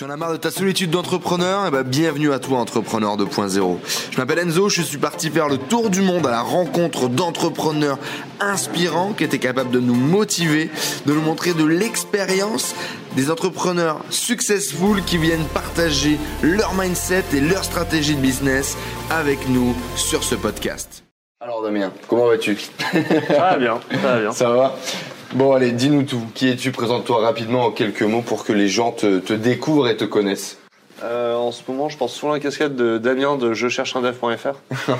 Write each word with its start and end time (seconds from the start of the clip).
Tu 0.00 0.06
en 0.06 0.08
as 0.08 0.16
marre 0.16 0.32
de 0.32 0.38
ta 0.38 0.50
solitude 0.50 0.88
d'entrepreneur? 0.88 1.66
Eh 1.68 1.70
ben, 1.70 1.82
bienvenue 1.82 2.32
à 2.32 2.38
toi, 2.38 2.56
Entrepreneur 2.56 3.18
2.0. 3.18 3.76
Je 4.10 4.16
m'appelle 4.16 4.38
Enzo, 4.38 4.70
je 4.70 4.80
suis 4.80 4.96
parti 4.96 5.28
faire 5.28 5.46
le 5.46 5.58
tour 5.58 5.90
du 5.90 6.00
monde 6.00 6.26
à 6.26 6.30
la 6.30 6.40
rencontre 6.40 7.10
d'entrepreneurs 7.10 7.98
inspirants 8.40 9.12
qui 9.12 9.24
étaient 9.24 9.38
capables 9.38 9.70
de 9.70 9.78
nous 9.78 9.94
motiver, 9.94 10.70
de 11.04 11.12
nous 11.12 11.20
montrer 11.20 11.52
de 11.52 11.66
l'expérience, 11.66 12.74
des 13.14 13.30
entrepreneurs 13.30 14.02
successful 14.08 15.04
qui 15.04 15.18
viennent 15.18 15.44
partager 15.52 16.16
leur 16.40 16.72
mindset 16.72 17.24
et 17.34 17.40
leur 17.42 17.62
stratégie 17.62 18.14
de 18.14 18.22
business 18.22 18.78
avec 19.10 19.50
nous 19.50 19.76
sur 19.96 20.24
ce 20.24 20.34
podcast. 20.34 21.04
Alors 21.42 21.62
Damien, 21.62 21.92
comment 22.08 22.26
vas-tu? 22.26 22.56
Ça 23.28 23.38
va 23.38 23.58
bien, 23.58 23.78
ça 23.90 23.98
va 23.98 24.18
bien. 24.18 24.32
Ça 24.32 24.48
va? 24.48 24.76
Bon 25.34 25.52
allez, 25.52 25.70
dis-nous 25.70 26.02
tout. 26.02 26.22
Qui 26.34 26.48
es-tu? 26.48 26.72
Présente-toi 26.72 27.20
rapidement 27.20 27.66
en 27.66 27.70
quelques 27.70 28.02
mots 28.02 28.20
pour 28.20 28.44
que 28.44 28.52
les 28.52 28.66
gens 28.66 28.90
te, 28.90 29.32
découvrent 29.32 29.86
et 29.88 29.96
te 29.96 30.04
connaissent. 30.04 30.58
Euh, 31.04 31.36
en 31.36 31.52
ce 31.52 31.62
moment, 31.68 31.88
je 31.88 31.96
pense 31.96 32.12
souvent 32.12 32.32
à 32.32 32.36
la 32.36 32.40
casquette 32.40 32.74
de 32.74 32.98
Damien 32.98 33.36
de 33.36 33.54
je 33.54 33.68
cherche 33.68 33.94
un 33.94 34.02
dev.fr. 34.02 34.56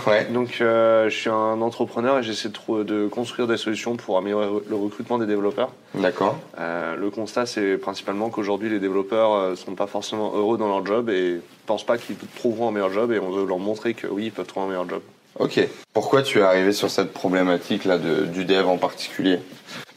ouais. 0.08 0.26
Donc, 0.30 0.58
euh, 0.60 1.10
je 1.10 1.16
suis 1.16 1.28
un 1.28 1.60
entrepreneur 1.60 2.20
et 2.20 2.22
j'essaie 2.22 2.48
de, 2.48 2.82
de, 2.84 3.08
construire 3.08 3.48
des 3.48 3.56
solutions 3.56 3.96
pour 3.96 4.18
améliorer 4.18 4.46
le 4.68 4.76
recrutement 4.76 5.18
des 5.18 5.26
développeurs. 5.26 5.72
D'accord. 5.96 6.38
Euh, 6.60 6.94
le 6.94 7.10
constat, 7.10 7.46
c'est 7.46 7.76
principalement 7.76 8.30
qu'aujourd'hui, 8.30 8.70
les 8.70 8.78
développeurs 8.78 9.50
ne 9.50 9.56
sont 9.56 9.74
pas 9.74 9.88
forcément 9.88 10.32
heureux 10.36 10.56
dans 10.56 10.68
leur 10.68 10.86
job 10.86 11.10
et 11.10 11.32
ne 11.32 11.40
pensent 11.66 11.84
pas 11.84 11.98
qu'ils 11.98 12.16
trouveront 12.36 12.68
un 12.68 12.72
meilleur 12.72 12.92
job 12.92 13.10
et 13.10 13.18
on 13.18 13.30
veut 13.30 13.44
leur 13.44 13.58
montrer 13.58 13.94
que 13.94 14.06
oui, 14.06 14.26
ils 14.26 14.32
peuvent 14.32 14.46
trouver 14.46 14.66
un 14.66 14.68
meilleur 14.68 14.88
job. 14.88 15.02
Ok. 15.40 15.60
Pourquoi 15.92 16.22
tu 16.22 16.38
es 16.38 16.42
arrivé 16.42 16.72
sur 16.72 16.88
cette 16.88 17.12
problématique 17.12 17.84
là 17.84 17.98
de, 17.98 18.26
du 18.26 18.44
dev 18.44 18.68
en 18.68 18.78
particulier? 18.78 19.40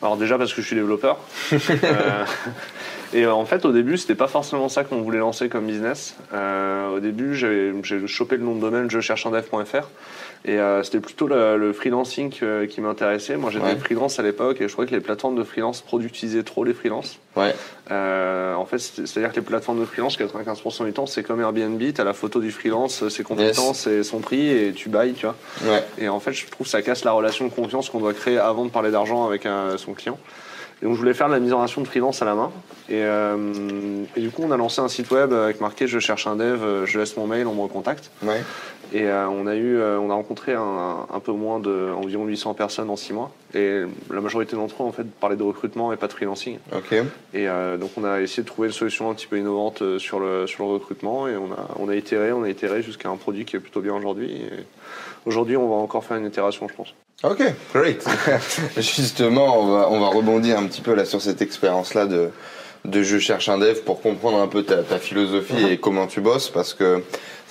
Alors 0.03 0.17
déjà 0.17 0.37
parce 0.37 0.53
que 0.53 0.61
je 0.61 0.67
suis 0.67 0.75
développeur. 0.75 1.17
Euh, 1.83 2.25
et 3.13 3.27
en 3.27 3.45
fait, 3.45 3.65
au 3.65 3.71
début, 3.71 3.97
c'était 3.97 4.15
pas 4.15 4.27
forcément 4.27 4.69
ça 4.69 4.83
qu'on 4.83 5.01
voulait 5.01 5.19
lancer 5.19 5.49
comme 5.49 5.67
business. 5.67 6.15
Euh, 6.33 6.95
au 6.95 6.99
début, 6.99 7.35
j'ai 7.35 7.73
chopé 8.07 8.37
le 8.37 8.43
nom 8.43 8.55
de 8.55 8.61
domaine 8.61 8.89
je 8.89 8.99
cherche 8.99 9.25
un 9.27 9.31
dev.fr 9.31 9.87
et 10.45 10.59
euh, 10.59 10.81
c'était 10.81 10.99
plutôt 10.99 11.27
le, 11.27 11.73
freelancing 11.73 12.31
qui 12.69 12.81
m'intéressait. 12.81 13.37
Moi, 13.37 13.51
j'étais 13.51 13.75
freelance 13.75 14.19
à 14.19 14.23
l'époque 14.23 14.61
et 14.61 14.67
je 14.67 14.73
trouvais 14.73 14.87
que 14.87 14.95
les 14.95 15.01
plateformes 15.01 15.35
de 15.35 15.43
freelance 15.43 15.81
productisaient 15.81 16.43
trop 16.43 16.63
les 16.63 16.73
freelances. 16.73 17.19
Ouais. 17.35 17.55
Euh, 17.91 18.53
en 18.55 18.65
fait, 18.65 18.79
c'est-à-dire 18.79 19.31
que 19.31 19.35
les 19.35 19.41
plateformes 19.41 19.79
de 19.79 19.85
freelance, 19.85 20.17
95% 20.17 20.85
du 20.85 20.93
temps, 20.93 21.05
c'est 21.05 21.23
comme 21.23 21.41
Airbnb. 21.41 21.81
T'as 21.93 22.03
la 22.03 22.13
photo 22.13 22.39
du 22.39 22.51
freelance, 22.51 23.07
ses 23.09 23.23
compétences 23.23 23.87
et 23.87 24.03
son 24.03 24.19
prix 24.19 24.49
et 24.49 24.73
tu 24.73 24.89
bailles, 24.89 25.13
tu 25.13 25.25
vois. 25.25 25.35
Ouais. 25.63 25.83
Et 25.97 26.09
en 26.09 26.19
fait, 26.19 26.33
je 26.33 26.47
trouve 26.47 26.65
que 26.65 26.71
ça 26.71 26.81
casse 26.81 27.03
la 27.03 27.11
relation 27.11 27.45
de 27.45 27.51
confiance 27.51 27.89
qu'on 27.89 27.99
doit 27.99 28.13
créer 28.13 28.37
avant 28.37 28.65
de 28.65 28.69
parler 28.69 28.91
d'argent 28.91 29.25
avec 29.25 29.47
son 29.77 29.93
client. 29.93 30.17
Et 30.81 30.85
donc 30.85 30.95
je 30.95 30.99
voulais 30.99 31.13
faire 31.13 31.29
de 31.29 31.33
la 31.33 31.39
mise 31.39 31.53
en 31.53 31.57
relation 31.57 31.81
de 31.81 31.87
freelance 31.87 32.21
à 32.21 32.25
la 32.25 32.35
main. 32.35 32.51
Et, 32.89 33.03
euh, 33.03 34.03
et, 34.17 34.19
du 34.19 34.31
coup, 34.31 34.43
on 34.43 34.51
a 34.51 34.57
lancé 34.57 34.81
un 34.81 34.89
site 34.89 35.09
web 35.11 35.31
avec 35.31 35.61
marqué 35.61 35.87
Je 35.87 35.97
cherche 35.99 36.27
un 36.27 36.35
dev, 36.35 36.85
je 36.85 36.99
laisse 36.99 37.15
mon 37.15 37.25
mail, 37.25 37.47
on 37.47 37.53
me 37.55 37.61
recontacte. 37.61 38.11
Ouais. 38.21 38.41
Et 38.93 39.05
euh, 39.05 39.27
on 39.27 39.47
a 39.47 39.55
eu, 39.55 39.77
euh, 39.77 39.97
on 39.99 40.11
a 40.11 40.13
rencontré 40.13 40.53
un, 40.53 41.07
un, 41.11 41.19
peu 41.19 41.31
moins 41.31 41.59
de 41.59 41.89
environ 41.95 42.25
800 42.25 42.53
personnes 42.53 42.89
en 42.89 42.95
6 42.95 43.13
mois. 43.13 43.31
Et 43.55 43.81
la 44.11 44.21
majorité 44.21 44.55
d'entre 44.55 44.83
eux, 44.83 44.85
en 44.85 44.91
fait, 44.91 45.09
parlaient 45.09 45.35
de 45.35 45.43
recrutement 45.43 45.93
et 45.93 45.97
pas 45.97 46.07
de 46.07 46.13
freelancing. 46.13 46.59
Ok. 46.75 46.95
Et 47.33 47.47
euh, 47.47 47.77
donc 47.77 47.91
on 47.97 48.03
a 48.03 48.21
essayé 48.21 48.43
de 48.43 48.47
trouver 48.47 48.67
une 48.67 48.73
solution 48.73 49.09
un 49.09 49.15
petit 49.15 49.27
peu 49.27 49.37
innovante 49.37 49.97
sur 49.97 50.19
le 50.19 50.45
sur 50.45 50.65
le 50.65 50.71
recrutement 50.71 51.27
et 51.27 51.35
on 51.35 51.51
a 51.51 51.67
on 51.79 51.89
a 51.89 51.95
itéré, 51.95 52.31
on 52.31 52.43
a 52.43 52.49
itéré 52.49 52.81
jusqu'à 52.83 53.09
un 53.09 53.17
produit 53.17 53.45
qui 53.45 53.55
est 53.55 53.59
plutôt 53.59 53.81
bien 53.81 53.95
aujourd'hui. 53.95 54.43
Aujourd'hui, 55.25 55.57
on 55.57 55.69
va 55.69 55.75
encore 55.75 56.03
faire 56.03 56.17
une 56.17 56.25
itération, 56.25 56.67
je 56.67 56.75
pense. 56.75 56.93
Ok, 57.23 57.41
great. 57.73 58.05
Justement, 58.77 59.59
on 59.59 59.67
va 59.71 59.89
on 59.89 59.99
va 59.99 60.07
rebondir 60.07 60.59
un 60.59 60.67
petit 60.67 60.81
peu 60.81 60.93
là 60.93 61.05
sur 61.05 61.21
cette 61.21 61.41
expérience 61.41 61.93
là 61.93 62.05
de 62.05 62.29
de 62.85 63.01
je 63.01 63.17
cherche 63.17 63.49
un 63.49 63.57
dev 63.57 63.79
pour 63.81 64.01
comprendre 64.01 64.39
un 64.39 64.47
peu 64.47 64.63
ta, 64.63 64.83
ta 64.83 64.99
philosophie 64.99 65.65
et 65.71 65.77
comment 65.77 66.05
tu 66.05 66.21
bosses 66.21 66.49
parce 66.49 66.73
que 66.73 67.01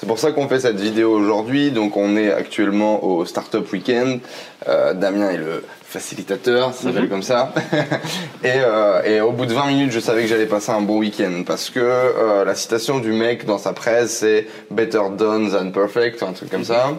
c'est 0.03 0.09
pour 0.09 0.19
ça 0.19 0.33
qu'on 0.33 0.49
fait 0.49 0.59
cette 0.59 0.81
vidéo 0.81 1.13
aujourd'hui. 1.13 1.71
Donc 1.71 1.97
on 1.97 2.17
est 2.17 2.33
actuellement 2.33 3.05
au 3.05 3.25
Startup 3.25 3.65
Weekend. 3.73 4.19
Euh, 4.67 4.95
Damien 4.95 5.31
est 5.31 5.37
le 5.37 5.63
facilitateur, 5.85 6.75
ça 6.75 6.89
s'appelle 6.89 7.05
mhm. 7.05 7.09
comme 7.09 7.23
ça. 7.23 7.55
et, 8.43 8.49
euh, 8.49 9.01
et, 9.05 9.21
au 9.21 9.31
bout 9.31 9.47
de 9.47 9.55
20 9.55 9.67
minutes, 9.69 9.93
je 9.93 10.01
savais 10.01 10.23
que 10.23 10.27
j'allais 10.27 10.47
passer 10.47 10.73
un 10.73 10.81
bon 10.81 10.99
week-end 10.99 11.45
parce 11.47 11.71
que 11.71 11.79
euh, 11.79 12.45
la 12.45 12.57
citation 12.57 12.99
du 12.99 13.13
mec 13.13 13.45
dans 13.45 13.59
sa 13.59 13.75
presse, 13.75 14.11
c'est 14.11 14.49
Better 14.73 15.03
done 15.17 15.53
than 15.53 15.71
perfect, 15.71 16.21
un 16.25 16.33
truc 16.33 16.51
comme 16.51 16.65
ça. 16.65 16.99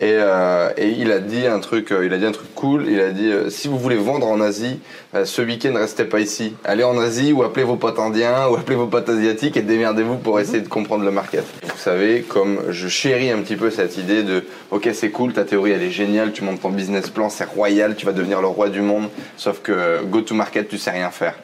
Et, 0.00 0.14
euh, 0.14 0.70
et, 0.78 0.88
il 0.88 1.12
a 1.12 1.18
dit 1.18 1.46
un 1.46 1.58
truc, 1.58 1.92
euh, 1.92 2.06
il 2.06 2.14
a 2.14 2.16
dit 2.16 2.24
un 2.24 2.32
truc 2.32 2.54
cool. 2.54 2.86
Il 2.88 3.00
a 3.00 3.10
dit 3.10 3.30
euh, 3.30 3.50
si 3.50 3.68
vous 3.68 3.78
voulez 3.78 3.96
vendre 3.96 4.26
en 4.26 4.40
Asie, 4.40 4.80
ce 5.24 5.42
week-end 5.42 5.74
restez 5.74 6.04
pas 6.04 6.20
ici. 6.20 6.54
Allez 6.64 6.84
en 6.84 6.96
Asie 6.96 7.32
ou 7.32 7.42
appelez 7.42 7.64
vos 7.64 7.76
potes 7.76 7.98
indiens 7.98 8.48
ou 8.48 8.54
appelez 8.54 8.76
vos 8.76 8.86
potes 8.86 9.10
asiatiques 9.10 9.58
et 9.58 9.62
démerdez-vous 9.62 10.16
pour 10.16 10.40
essayer 10.40 10.60
de 10.60 10.68
comprendre 10.68 11.04
le 11.04 11.10
market. 11.10 11.44
Vous 11.64 11.78
savez, 11.78 12.22
comme 12.22 12.60
je 12.70 12.88
chéris 12.88 13.30
un 13.30 13.38
petit 13.38 13.56
peu 13.56 13.70
cette 13.70 13.98
idée 13.98 14.22
de 14.22 14.44
ok 14.70 14.88
c'est 14.94 15.10
cool, 15.10 15.32
ta 15.32 15.44
théorie 15.44 15.72
elle 15.72 15.82
est 15.82 15.90
géniale, 15.90 16.32
tu 16.32 16.44
montes 16.44 16.60
ton 16.60 16.70
business 16.70 17.10
plan, 17.10 17.28
c'est 17.28 17.44
royal, 17.44 17.96
tu 17.96 18.06
vas 18.06 18.12
devenir 18.12 18.40
le 18.40 18.46
roi 18.46 18.68
du 18.68 18.80
monde. 18.80 19.08
Sauf 19.36 19.60
que 19.60 20.02
go 20.04 20.22
to 20.22 20.34
market, 20.34 20.68
tu 20.68 20.78
sais 20.78 20.92
rien 20.92 21.10
faire. 21.10 21.34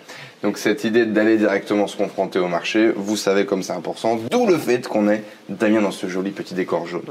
Donc 0.47 0.59
cette 0.59 0.85
idée 0.85 1.07
d'aller 1.07 1.39
directement 1.39 1.89
se 1.89 1.97
confronter 1.97 2.39
au 2.39 2.47
marché, 2.47 2.93
vous 2.95 3.17
savez 3.17 3.47
comme 3.47 3.65
c'est 3.65 3.73
important, 3.73 4.17
d'où 4.31 4.47
le 4.47 4.57
fait 4.57 4.87
qu'on 4.87 5.09
ait 5.09 5.25
Damien 5.49 5.83
dans 5.83 5.91
ce 5.91 6.07
joli 6.07 6.31
petit 6.31 6.55
décor 6.55 6.87
jaune. 6.87 7.03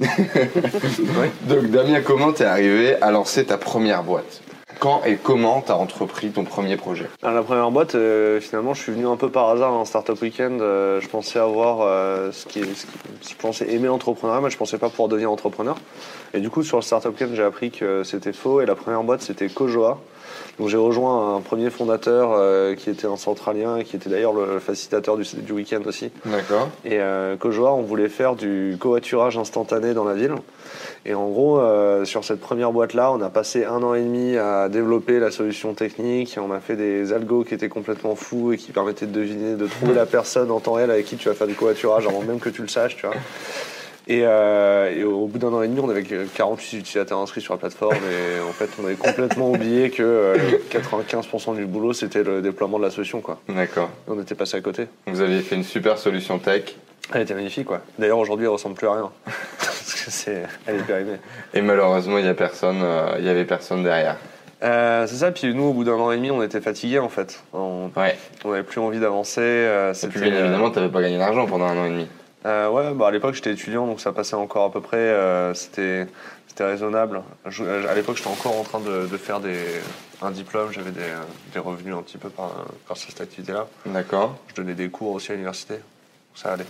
Donc 1.48 1.70
Damien, 1.70 2.00
comment 2.00 2.32
t'es 2.32 2.44
arrivé? 2.44 3.00
À 3.00 3.12
lancer 3.12 3.44
ta 3.44 3.56
première 3.56 4.02
boîte 4.02 4.42
quand 4.80 5.04
et 5.04 5.14
comment 5.14 5.60
t'as 5.60 5.76
entrepris 5.76 6.30
ton 6.30 6.42
premier 6.42 6.76
projet? 6.76 7.06
Alors, 7.22 7.36
La 7.36 7.42
première 7.44 7.70
boîte, 7.70 7.94
euh, 7.94 8.40
finalement, 8.40 8.74
je 8.74 8.82
suis 8.82 8.90
venu 8.90 9.06
un 9.06 9.14
peu 9.14 9.30
par 9.30 9.48
hasard 9.50 9.70
dans 9.70 9.84
Startup 9.84 10.20
Weekend. 10.20 10.60
Euh, 10.60 11.00
je 11.00 11.08
pensais 11.08 11.38
avoir 11.38 11.82
euh, 11.82 12.32
ce, 12.32 12.46
qui, 12.46 12.62
ce, 12.62 12.86
qui, 13.20 13.30
je 13.30 13.36
pensais 13.36 13.70
aimer 13.70 13.86
l'entrepreneuriat, 13.86 14.40
mais 14.40 14.50
je 14.50 14.56
pensais 14.58 14.78
pas 14.78 14.88
pouvoir 14.88 15.08
devenir 15.08 15.30
entrepreneur. 15.30 15.76
Et 16.34 16.40
du 16.40 16.50
coup, 16.50 16.64
sur 16.64 16.78
le 16.78 16.82
Startup 16.82 17.12
Weekend, 17.12 17.36
j'ai 17.36 17.44
appris 17.44 17.70
que 17.70 18.02
c'était 18.02 18.32
faux. 18.32 18.60
Et 18.60 18.66
la 18.66 18.74
première 18.74 19.04
boîte, 19.04 19.22
c'était 19.22 19.48
Kojoa. 19.48 20.00
Donc 20.58 20.68
j'ai 20.68 20.76
rejoint 20.76 21.36
un 21.36 21.40
premier 21.40 21.70
fondateur 21.70 22.32
euh, 22.32 22.74
qui 22.74 22.90
était 22.90 23.06
un 23.06 23.16
centralien 23.16 23.82
qui 23.82 23.96
était 23.96 24.10
d'ailleurs 24.10 24.34
le 24.34 24.58
facilitateur 24.58 25.16
du, 25.16 25.24
du 25.24 25.52
week-end 25.52 25.80
aussi. 25.86 26.10
D'accord. 26.26 26.68
Et 26.84 27.00
euh, 27.00 27.36
on 27.42 27.82
voulait 27.82 28.08
faire 28.08 28.36
du 28.36 28.76
covoiturage 28.78 29.38
instantané 29.38 29.94
dans 29.94 30.04
la 30.04 30.14
ville. 30.14 30.34
Et 31.04 31.14
en 31.14 31.28
gros, 31.28 31.58
euh, 31.58 32.04
sur 32.04 32.24
cette 32.24 32.40
première 32.40 32.70
boîte-là, 32.70 33.12
on 33.12 33.20
a 33.22 33.30
passé 33.30 33.64
un 33.64 33.82
an 33.82 33.94
et 33.94 34.02
demi 34.02 34.36
à 34.36 34.68
développer 34.68 35.18
la 35.18 35.30
solution 35.30 35.74
technique. 35.74 36.38
On 36.40 36.52
a 36.52 36.60
fait 36.60 36.76
des 36.76 37.12
algos 37.12 37.44
qui 37.44 37.54
étaient 37.54 37.68
complètement 37.68 38.14
fous 38.14 38.52
et 38.52 38.56
qui 38.56 38.72
permettaient 38.72 39.06
de 39.06 39.12
deviner, 39.12 39.56
de 39.56 39.66
trouver 39.66 39.94
la 39.94 40.06
personne 40.06 40.50
en 40.50 40.60
temps 40.60 40.74
réel 40.74 40.90
avec 40.90 41.06
qui 41.06 41.16
tu 41.16 41.28
vas 41.28 41.34
faire 41.34 41.48
du 41.48 41.54
covoiturage 41.54 42.06
avant 42.06 42.20
même 42.22 42.38
que 42.38 42.50
tu 42.50 42.62
le 42.62 42.68
saches, 42.68 42.96
tu 42.96 43.06
vois. 43.06 43.16
Euh, 44.10 44.94
et, 44.94 45.04
au 45.04 45.26
bout 45.26 45.38
d'un 45.38 45.48
an 45.48 45.62
et 45.62 45.68
demi, 45.68 45.80
on 45.80 45.88
avait 45.88 46.02
48 46.02 46.78
utilisateurs 46.78 47.18
inscrits 47.18 47.40
sur 47.40 47.54
la 47.54 47.58
plateforme 47.58 47.96
et 47.96 48.40
en 48.40 48.52
fait, 48.52 48.68
on 48.80 48.84
avait 48.84 48.96
complètement 48.96 49.50
oublié 49.50 49.90
que 49.90 50.34
95% 50.70 51.52
euh, 51.52 51.56
du 51.56 51.66
boulot, 51.66 51.92
c'était 51.92 52.22
le 52.22 52.42
déploiement 52.42 52.78
de 52.78 52.84
la 52.84 52.90
solution. 52.90 53.20
Quoi. 53.20 53.40
D'accord. 53.48 53.90
On 54.08 54.20
était 54.20 54.34
passé 54.34 54.56
à 54.56 54.60
côté. 54.60 54.86
Vous 55.06 55.20
aviez 55.20 55.40
fait 55.40 55.56
une 55.56 55.64
super 55.64 55.98
solution 55.98 56.38
tech. 56.38 56.74
Elle 57.14 57.22
était 57.22 57.34
magnifique, 57.34 57.66
quoi. 57.66 57.80
D'ailleurs, 57.98 58.18
aujourd'hui, 58.18 58.46
elle 58.46 58.52
ressemble 58.52 58.74
plus 58.74 58.86
à 58.86 58.92
rien. 58.92 59.10
Parce 59.58 60.04
que 60.04 60.10
c'est, 60.10 60.44
elle 60.66 60.76
est 60.76 60.86
périmée. 60.86 61.18
Et 61.52 61.60
malheureusement, 61.60 62.18
il 62.18 62.24
y 62.24 62.28
a 62.28 62.34
personne, 62.34 62.80
euh, 62.82 63.18
y 63.20 63.28
avait 63.28 63.44
personne 63.44 63.82
derrière. 63.82 64.16
c'est 64.60 65.16
ça, 65.16 65.30
puis 65.30 65.52
nous, 65.54 65.64
au 65.64 65.72
bout 65.72 65.84
d'un 65.84 65.94
an 65.94 66.10
et 66.12 66.16
demi, 66.16 66.30
on 66.30 66.42
était 66.42 66.60
fatigués 66.60 67.00
en 67.00 67.08
fait. 67.08 67.42
On 67.52 67.90
ouais. 67.96 68.16
n'avait 68.44 68.62
plus 68.62 68.80
envie 68.80 69.00
d'avancer. 69.00 69.40
Euh, 69.40 69.92
et 69.92 70.06
puis, 70.06 70.20
bien 70.20 70.34
évidemment, 70.34 70.70
tu 70.70 70.78
n'avais 70.78 70.92
pas 70.92 71.02
gagné 71.02 71.18
d'argent 71.18 71.46
pendant 71.46 71.66
un 71.66 71.76
an 71.76 71.84
et 71.86 71.90
demi. 71.90 72.06
Euh, 72.44 72.68
ouais, 72.70 72.92
bah 72.94 73.08
à 73.08 73.10
l'époque 73.10 73.34
j'étais 73.34 73.52
étudiant 73.52 73.86
donc 73.86 74.00
ça 74.00 74.12
passait 74.12 74.34
encore 74.34 74.64
à 74.64 74.72
peu 74.72 74.80
près, 74.80 74.96
euh, 74.96 75.54
c'était 75.54 76.06
raisonnable. 76.58 77.22
à 77.44 77.94
l'époque 77.94 78.16
j'étais 78.16 78.30
encore 78.30 78.58
en 78.58 78.64
train 78.64 78.80
de, 78.80 79.06
de, 79.06 79.16
faire 79.16 79.40
des, 79.40 79.58
un 80.20 80.30
diplôme, 80.30 80.70
j'avais 80.72 80.90
des, 80.90 81.00
des, 81.52 81.58
revenus 81.58 81.94
un 81.94 82.02
petit 82.02 82.18
peu 82.18 82.28
par, 82.28 82.50
par 82.86 82.96
cette 82.96 83.20
activité-là. 83.20 83.66
D'accord. 83.86 84.36
Je 84.48 84.54
donnais 84.54 84.74
des 84.74 84.88
cours 84.88 85.12
aussi 85.12 85.30
à 85.30 85.34
l'université, 85.34 85.74
ça 86.34 86.52
allait. 86.52 86.66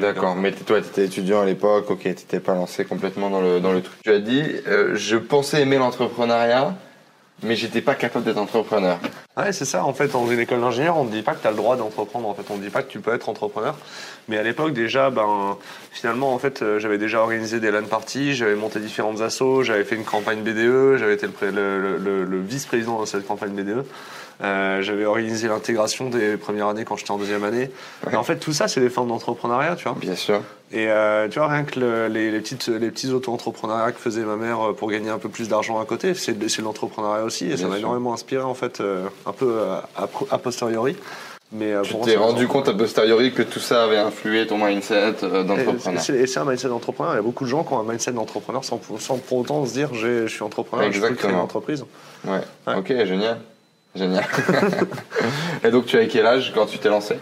D'accord, 0.00 0.36
mais 0.36 0.52
toi 0.52 0.80
tu 0.80 0.86
étais 0.86 1.04
étudiant 1.06 1.40
à 1.40 1.44
l'époque, 1.44 1.90
ok, 1.90 2.02
tu 2.02 2.08
n'étais 2.08 2.40
pas 2.40 2.54
lancé 2.54 2.84
complètement 2.84 3.28
dans 3.28 3.40
le, 3.40 3.60
dans 3.60 3.72
le 3.72 3.82
truc. 3.82 3.98
Tu 4.04 4.10
as 4.10 4.20
dit, 4.20 4.42
euh, 4.66 4.94
je 4.94 5.16
pensais 5.16 5.62
aimer 5.62 5.78
l'entrepreneuriat, 5.78 6.74
mais 7.42 7.56
j'étais 7.56 7.80
pas 7.80 7.94
capable 7.94 8.24
d'être 8.24 8.38
entrepreneur. 8.38 8.98
Ouais, 9.36 9.52
c'est 9.52 9.64
ça. 9.64 9.84
En 9.84 9.92
fait, 9.92 10.08
dans 10.08 10.28
une 10.28 10.40
école 10.40 10.60
d'ingénieur, 10.60 10.96
on 10.96 11.04
ne 11.04 11.10
dit 11.10 11.22
pas 11.22 11.34
que 11.34 11.42
tu 11.42 11.46
as 11.46 11.50
le 11.50 11.56
droit 11.56 11.76
d'entreprendre. 11.76 12.28
En 12.28 12.34
fait, 12.34 12.42
on 12.50 12.56
ne 12.56 12.62
dit 12.62 12.70
pas 12.70 12.82
que 12.82 12.90
tu 12.90 13.00
peux 13.00 13.14
être 13.14 13.28
entrepreneur. 13.28 13.76
Mais 14.28 14.38
à 14.38 14.42
l'époque, 14.42 14.72
déjà, 14.72 15.10
ben, 15.10 15.56
finalement, 15.92 16.34
en 16.34 16.38
fait, 16.38 16.62
euh, 16.62 16.78
j'avais 16.78 16.98
déjà 16.98 17.20
organisé 17.20 17.60
des 17.60 17.70
LAN 17.70 17.84
parties, 17.84 18.34
j'avais 18.34 18.56
monté 18.56 18.80
différentes 18.80 19.20
assos, 19.20 19.62
j'avais 19.62 19.84
fait 19.84 19.94
une 19.94 20.04
campagne 20.04 20.42
BDE, 20.42 20.96
j'avais 20.96 21.14
été 21.14 21.28
le, 21.52 21.96
le 21.98 22.40
vice-président 22.40 23.00
de 23.00 23.06
cette 23.06 23.26
campagne 23.26 23.52
BDE. 23.52 23.84
Euh, 24.40 24.82
j'avais 24.82 25.04
organisé 25.04 25.48
l'intégration 25.48 26.10
des 26.10 26.36
premières 26.36 26.68
années 26.68 26.84
quand 26.84 26.96
j'étais 26.96 27.10
en 27.10 27.18
deuxième 27.18 27.42
année. 27.44 27.70
Et 28.12 28.16
en 28.16 28.22
fait, 28.22 28.36
tout 28.36 28.52
ça, 28.52 28.68
c'est 28.68 28.80
des 28.80 28.88
formes 28.90 29.08
d'entrepreneuriat, 29.08 29.74
tu 29.76 29.84
vois. 29.84 29.96
Bien 30.00 30.14
sûr. 30.14 30.40
Et 30.70 30.86
euh, 30.88 31.26
tu 31.28 31.38
vois, 31.38 31.48
rien 31.48 31.64
que 31.64 31.80
les, 32.08 32.30
les, 32.30 32.38
petites, 32.40 32.68
les 32.68 32.90
petits 32.90 33.10
auto-entrepreneuriats 33.10 33.90
que 33.92 33.98
faisait 33.98 34.22
ma 34.22 34.36
mère 34.36 34.60
euh, 34.68 34.72
pour 34.74 34.90
gagner 34.90 35.10
un 35.10 35.18
peu 35.18 35.28
plus 35.28 35.48
d'argent 35.48 35.80
à 35.80 35.84
côté, 35.86 36.14
c'est 36.14 36.38
de 36.38 36.62
l'entrepreneuriat 36.62 37.24
aussi. 37.24 37.50
Et 37.50 37.56
ça 37.56 37.66
m'a 37.66 37.78
énormément 37.78 38.12
inspiré, 38.14 38.42
en 38.44 38.54
fait, 38.54 38.80
un 39.26 39.32
peu 39.32 39.58
a, 39.96 40.38
posteriori. 40.38 40.96
Mais 41.50 41.72
Tu 41.82 41.94
t'es 42.04 42.16
rendu 42.16 42.46
compte 42.46 42.68
a 42.68 42.74
posteriori 42.74 43.32
que 43.32 43.42
tout 43.42 43.58
ça 43.58 43.84
avait 43.84 43.96
influé 43.96 44.46
ton 44.46 44.58
mindset 44.64 45.12
d'entrepreneur. 45.22 46.02
Et 46.14 46.26
c'est- 46.26 46.38
un 46.38 46.44
mindset 46.44 46.68
d'entrepreneur. 46.68 47.14
Il 47.14 47.16
y 47.16 47.20
a 47.20 47.22
beaucoup 47.22 47.44
de 47.44 47.48
gens 47.48 47.64
qui 47.64 47.72
ont 47.72 47.80
un 47.80 47.90
mindset 47.90 48.12
d'entrepreneur 48.12 48.62
sans, 48.64 48.76
pour- 48.76 49.00
sans 49.00 49.16
pour 49.16 49.38
autant 49.38 49.64
se 49.64 49.72
dire 49.72 49.94
je 49.94 50.26
suis 50.26 50.42
entrepreneur, 50.42 50.84
je 50.92 51.00
peux 51.00 51.06
créer 51.06 51.08
une 51.08 51.14
Exactement. 51.16 51.42
entreprise. 51.42 51.84
Ouais. 52.26 52.40
Ouais. 52.66 52.74
Ok, 52.76 52.88
génial. 52.88 53.38
Génial. 53.98 54.24
Et 55.64 55.70
donc, 55.70 55.86
tu 55.86 55.96
avais 55.96 56.08
quel 56.08 56.24
âge 56.26 56.52
quand 56.54 56.66
tu 56.66 56.78
t'es 56.78 56.88
lancé? 56.88 57.16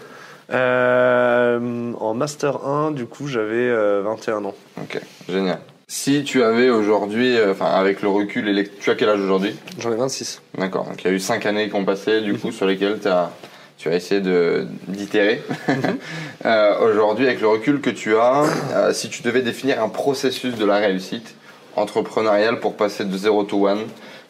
Euh, 0.53 1.93
en 1.99 2.13
Master 2.13 2.65
1, 2.65 2.91
du 2.91 3.05
coup, 3.05 3.27
j'avais 3.27 3.55
euh, 3.69 4.01
21 4.05 4.45
ans. 4.45 4.53
Ok, 4.81 4.99
génial. 5.27 5.59
Si 5.89 6.23
tu 6.23 6.43
avais 6.43 6.69
aujourd'hui, 6.69 7.37
euh, 7.37 7.51
enfin 7.53 7.67
avec 7.67 8.01
le 8.01 8.09
recul, 8.09 8.47
et 8.49 8.53
les- 8.53 8.67
tu 8.67 8.89
as 8.89 8.95
quel 8.95 9.09
âge 9.09 9.19
aujourd'hui? 9.21 9.55
J'en 9.79 9.91
ai 9.91 9.95
26. 9.95 10.41
D'accord, 10.57 10.83
donc 10.85 11.01
il 11.03 11.07
y 11.07 11.09
a 11.09 11.13
eu 11.13 11.19
5 11.19 11.45
années 11.45 11.69
qui 11.69 11.75
ont 11.75 11.85
passé 11.85 12.21
du 12.21 12.33
coup 12.35 12.51
sur 12.51 12.65
lesquelles 12.65 12.99
t'as- 12.99 13.31
tu 13.77 13.87
as 13.89 13.95
essayé 13.95 14.19
de- 14.21 14.67
d'itérer. 14.87 15.41
Euh, 16.45 16.79
aujourd'hui, 16.87 17.25
avec 17.25 17.41
le 17.41 17.47
recul 17.47 17.81
que 17.81 17.89
tu 17.89 18.15
as, 18.15 18.43
euh, 18.73 18.93
si 18.93 19.09
tu 19.09 19.21
devais 19.23 19.41
définir 19.41 19.81
un 19.83 19.89
processus 19.89 20.55
de 20.55 20.65
la 20.65 20.77
réussite 20.77 21.33
entrepreneuriale 21.75 22.59
pour 22.59 22.75
passer 22.77 23.03
de 23.05 23.17
0 23.17 23.43
to 23.43 23.67
1, 23.67 23.77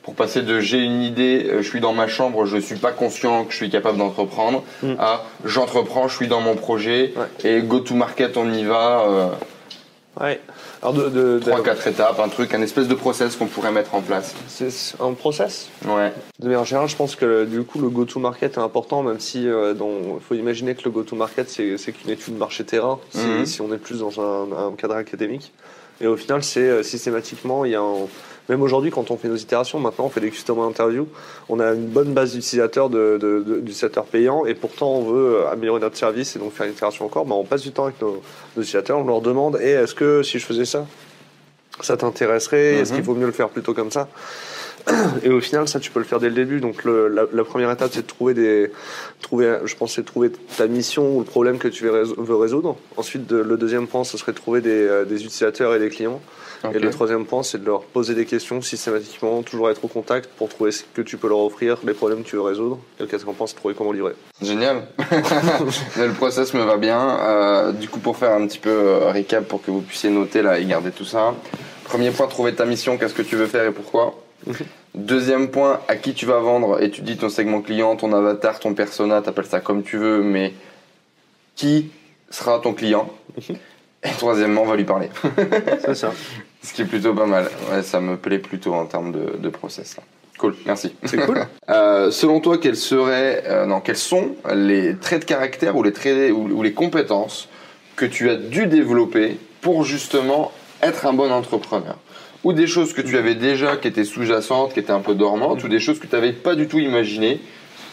pour 0.07 0.15
passer 0.15 0.41
de 0.41 0.61
j'ai 0.61 0.77
une 0.81 1.01
idée, 1.01 1.47
euh, 1.51 1.61
je 1.61 1.67
suis 1.67 1.81
dans 1.81 1.91
ma 1.91 2.07
chambre, 2.07 2.45
je 2.45 2.55
suis 2.59 2.77
pas 2.77 2.93
conscient 2.93 3.43
que 3.43 3.51
je 3.51 3.57
suis 3.57 3.69
capable 3.69 3.97
d'entreprendre, 3.97 4.63
Mm. 4.81 4.93
à 4.99 5.25
j'entreprends, 5.43 6.07
je 6.07 6.15
suis 6.15 6.29
dans 6.29 6.39
mon 6.39 6.55
projet 6.55 7.13
Ouais. 7.17 7.57
et 7.57 7.61
go 7.61 7.81
to 7.81 7.93
market, 7.93 8.37
on 8.37 8.49
y 8.49 8.63
va. 8.63 9.01
euh, 9.01 9.27
Ouais. 10.21 10.39
Alors, 10.81 10.93
de, 10.93 11.09
de, 11.09 11.39
de- 11.39 11.51
3-4 11.51 11.87
étapes, 11.89 12.19
un 12.21 12.29
truc, 12.29 12.53
un 12.53 12.61
espèce 12.61 12.87
de 12.87 12.95
process 12.95 13.35
qu'on 13.35 13.47
pourrait 13.47 13.73
mettre 13.73 13.95
en 13.95 14.01
place. 14.01 14.33
c'est 14.47 14.69
un 15.03 15.11
process? 15.11 15.67
Ouais. 15.85 16.13
De 16.39 16.45
manière 16.45 16.63
générale, 16.63 16.87
je 16.87 16.95
pense 16.95 17.17
que 17.17 17.43
du 17.43 17.63
coup, 17.63 17.79
le 17.79 17.89
go-to-market 17.89 18.55
est 18.55 18.61
important, 18.61 19.03
même 19.03 19.19
si 19.19 19.43
il 19.43 19.75
faut 20.25 20.35
imaginer 20.35 20.73
que 20.75 20.83
le 20.85 20.91
go-to-market, 20.91 21.49
c'est 21.49 21.77
c'est 21.77 21.91
qu'une 21.91 22.11
étude 22.11 22.37
marché-terrain, 22.37 22.97
si, 23.11 23.19
Mhm. 23.27 23.45
si 23.45 23.59
on 23.61 23.73
est 23.73 23.77
plus 23.77 23.99
dans 23.99 24.21
un, 24.21 24.67
un 24.69 24.71
cadre 24.77 24.95
académique. 24.95 25.51
Et 25.99 26.07
au 26.07 26.15
final, 26.15 26.43
c'est 26.43 26.61
euh, 26.61 26.81
systématiquement, 26.83 27.65
il 27.65 27.71
y 27.71 27.75
a 27.75 27.81
un- 27.81 28.07
Même 28.49 28.61
aujourd'hui, 28.61 28.91
quand 28.91 29.11
on 29.11 29.17
fait 29.17 29.27
nos 29.27 29.35
itérations, 29.35 29.79
maintenant 29.79 30.05
on 30.05 30.09
fait 30.09 30.21
des 30.21 30.29
customer 30.31 30.61
interviews, 30.61 31.07
on 31.49 31.59
a 31.59 31.73
une 31.73 31.87
bonne 31.87 32.13
base 32.13 32.33
d'utilisateurs 32.33 32.89
de, 32.89 33.17
de- 33.19 33.43
de- 33.45 33.55
d'utilisateurs 33.55 34.05
payants, 34.05 34.45
et 34.45 34.53
pourtant 34.53 34.91
on 34.91 35.03
veut 35.03 35.35
euh, 35.41 35.49
améliorer 35.51 35.81
notre 35.81 35.97
service 35.97 36.35
et 36.35 36.39
donc 36.39 36.53
faire 36.53 36.65
une 36.65 36.71
itération 36.73 37.05
encore. 37.05 37.25
Ben, 37.25 37.35
on 37.35 37.43
passe 37.43 37.61
du 37.63 37.71
temps 37.71 37.85
avec 37.85 38.01
nos, 38.01 38.21
nos 38.55 38.61
utilisateurs, 38.63 38.99
on 38.99 39.05
leur 39.05 39.21
demande 39.21 39.57
est-ce 39.57 39.93
que 39.93 40.23
si 40.23 40.39
je 40.39 40.45
faisais 40.45 40.65
ça, 40.65 40.85
ça 41.81 41.97
t'intéresserait 41.97 42.75
Est-ce 42.75 42.91
Mhm. 42.91 42.95
qu'il 42.97 43.05
vaut 43.05 43.15
mieux 43.15 43.25
le 43.25 43.31
faire 43.33 43.49
plutôt 43.49 43.73
comme 43.73 43.91
ça? 43.91 44.07
et 45.23 45.29
au 45.29 45.41
final, 45.41 45.67
ça, 45.67 45.79
tu 45.79 45.91
peux 45.91 45.99
le 45.99 46.05
faire 46.05 46.19
dès 46.19 46.29
le 46.29 46.35
début. 46.35 46.59
Donc, 46.59 46.83
le- 46.83 47.07
la, 47.07 47.23
la 47.31 47.43
première 47.43 47.71
étape, 47.71 47.91
c'est 47.93 48.01
de 48.03 48.07
trouver 48.07 48.33
des, 48.33 48.71
trouver, 49.21 49.57
je 49.65 49.75
pense, 49.75 49.95
c'est 49.95 50.01
de 50.01 50.07
trouver 50.07 50.31
ta 50.57 50.67
mission 50.67 51.15
ou 51.15 51.19
le 51.19 51.25
problème 51.25 51.57
que 51.57 51.67
tu 51.67 51.83
veux, 51.83 51.91
rés- 51.91 52.13
veux 52.17 52.35
résoudre. 52.35 52.77
Ensuite, 52.95 53.27
de- 53.27 53.37
le 53.37 53.57
deuxième 53.57 53.87
point, 53.87 54.03
ce 54.03 54.17
serait 54.17 54.31
de 54.31 54.37
trouver 54.37 54.61
des, 54.61 54.69
euh, 54.71 55.05
des 55.05 55.15
utilisateurs 55.23 55.73
et 55.75 55.79
des 55.79 55.89
clients. 55.89 56.21
Et 56.73 56.79
le 56.79 56.89
troisième 56.89 57.25
point, 57.25 57.43
c'est 57.43 57.59
de 57.61 57.65
leur 57.67 57.83
poser 57.83 58.15
des 58.15 58.25
questions 58.25 58.63
systématiquement, 58.63 59.43
toujours 59.43 59.69
être 59.69 59.85
au 59.85 59.87
contact 59.87 60.27
pour 60.37 60.49
trouver 60.49 60.71
ce 60.71 60.83
que 60.95 61.03
tu 61.03 61.15
peux 61.15 61.29
leur 61.29 61.37
offrir, 61.41 61.77
les 61.85 61.93
problèmes 61.93 62.23
que 62.23 62.27
tu 62.29 62.35
veux 62.35 62.41
résoudre. 62.41 62.79
Et 62.99 63.03
le 63.03 63.07
quatrième 63.07 63.35
point, 63.35 63.45
c'est 63.45 63.55
trouver 63.55 63.75
comment 63.75 63.91
livrer. 63.91 64.13
Génial. 64.41 64.87
le 65.97 66.11
process 66.13 66.55
me 66.55 66.63
va 66.63 66.77
bien. 66.77 67.19
Euh, 67.19 67.71
du 67.73 67.87
coup, 67.89 67.99
pour 67.99 68.17
faire 68.17 68.31
un 68.31 68.47
petit 68.47 68.57
peu 68.57 68.69
euh, 68.71 69.11
récap 69.11 69.47
pour 69.47 69.61
que 69.61 69.69
vous 69.69 69.81
puissiez 69.81 70.09
noter 70.09 70.41
là 70.41 70.57
et 70.59 70.65
garder 70.65 70.89
tout 70.89 71.05
ça. 71.05 71.35
Premier 71.83 72.09
point, 72.09 72.25
trouver 72.27 72.53
ta 72.55 72.65
mission, 72.65 72.97
qu'est-ce 72.97 73.13
que 73.13 73.21
tu 73.21 73.35
veux 73.35 73.45
faire 73.45 73.65
et 73.65 73.71
pourquoi? 73.71 74.15
Mhm. 74.47 74.55
Deuxième 74.95 75.49
point, 75.49 75.79
à 75.87 75.95
qui 75.95 76.13
tu 76.13 76.25
vas 76.25 76.39
vendre, 76.39 76.81
étudie 76.81 77.17
ton 77.17 77.29
segment 77.29 77.61
client, 77.61 77.95
ton 77.95 78.11
avatar, 78.13 78.59
ton 78.59 78.73
persona, 78.73 79.21
t'appelles 79.21 79.45
ça 79.45 79.59
comme 79.59 79.83
tu 79.83 79.97
veux, 79.97 80.23
mais 80.23 80.53
qui 81.55 81.91
sera 82.29 82.59
ton 82.59 82.73
client? 82.73 83.09
Mhm. 83.37 83.57
Et 84.03 84.09
troisièmement, 84.17 84.61
on 84.61 84.65
va 84.65 84.75
lui 84.75 84.83
parler. 84.85 85.09
C'est 85.85 85.95
ça. 85.95 86.13
Ce 86.63 86.73
qui 86.73 86.81
est 86.83 86.85
plutôt 86.85 87.13
pas 87.13 87.25
mal. 87.25 87.49
Ouais, 87.71 87.81
ça 87.83 87.99
me 87.99 88.15
plaît 88.17 88.39
plutôt 88.39 88.73
en 88.73 88.85
termes 88.85 89.11
de, 89.11 89.37
de 89.37 89.49
process. 89.49 89.97
là. 89.97 90.03
Cool, 90.37 90.55
merci. 90.65 90.93
C'est 91.05 91.17
cool. 91.17 91.45
Euh, 91.69 92.11
selon 92.11 92.39
toi, 92.39 92.57
quels 92.59 92.77
seraient, 92.77 93.43
euh, 93.47 93.65
non, 93.65 93.81
quels 93.81 93.97
sont 93.97 94.35
les 94.55 94.95
traits 94.95 95.21
de 95.21 95.25
caractère 95.25 95.75
ou 95.75 95.83
les 95.83 95.91
traits 95.91 96.31
ou, 96.31 96.47
ou 96.49 96.63
les 96.63 96.71
compétences 96.71 97.49
que 97.97 98.05
tu 98.05 98.29
as 98.29 98.35
dû 98.35 98.67
développer 98.67 99.37
pour 99.59 99.83
justement 99.83 100.53
être 100.81 101.05
un 101.05 101.11
bon 101.13 101.29
entrepreneur? 101.29 101.97
Ou 102.43 102.53
des 102.53 102.67
choses 102.67 102.93
que 102.93 103.01
tu 103.01 103.17
avais 103.17 103.35
déjà 103.35 103.77
qui 103.77 103.87
étaient 103.87 104.03
sous-jacentes, 104.03 104.73
qui 104.73 104.79
étaient 104.79 104.91
un 104.91 105.01
peu 105.01 105.15
dormantes, 105.15 105.63
ou 105.63 105.67
des 105.67 105.79
choses 105.79 105.99
que 105.99 106.07
tu 106.07 106.15
n'avais 106.15 106.33
pas 106.33 106.55
du 106.55 106.67
tout 106.67 106.79
imaginées 106.79 107.39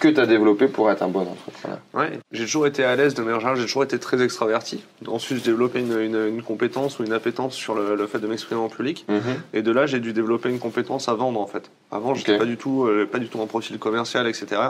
que 0.09 0.15
tu 0.15 0.21
as 0.21 0.27
développées 0.27 0.69
pour 0.69 0.91
être 0.91 1.03
un 1.03 1.09
bon 1.09 1.21
entrepreneur 1.23 1.79
Ouais, 1.95 2.19
j'ai 2.33 2.45
toujours 2.45 2.67
été 2.67 2.85
à 2.85 2.95
l'aise 2.97 3.15
de 3.15 3.23
manière 3.23 3.41
générale, 3.41 3.59
j'ai 3.59 3.65
toujours 3.67 3.85
été 3.85 3.99
très 3.99 4.23
extraverti. 4.23 4.83
Ensuite, 5.07 5.39
j'ai 5.39 5.51
développé 5.51 5.81
une, 5.81 5.99
une- 5.99 6.29
une 6.29 6.43
compétence 6.43 6.99
ou 6.99 7.05
une 7.05 7.13
appétence 7.13 7.55
sur 7.55 7.75
le, 7.75 7.95
le 7.97 8.07
fait 8.07 8.19
de 8.19 8.27
m'exprimer 8.27 8.61
en 8.61 8.69
public. 8.69 9.07
Et 9.53 9.63
de 9.63 9.71
là, 9.73 9.87
j'ai 9.87 10.01
dû 10.01 10.13
développer 10.13 10.49
une 10.51 10.59
compétence 10.59 11.09
à 11.09 11.15
vendre 11.15 11.41
en 11.41 11.47
fait. 11.47 11.71
Avant, 11.91 12.15
j'étais 12.15 12.33
Ok. 12.33 12.39
pas 12.39 12.45
du 12.45 12.57
tout, 12.57 12.85
euh, 12.85 13.07
pas 13.11 13.19
du 13.19 13.29
tout 13.29 13.39
en 13.41 13.47
profil 13.47 13.79
commercial, 13.79 14.27
etc. 14.27 14.61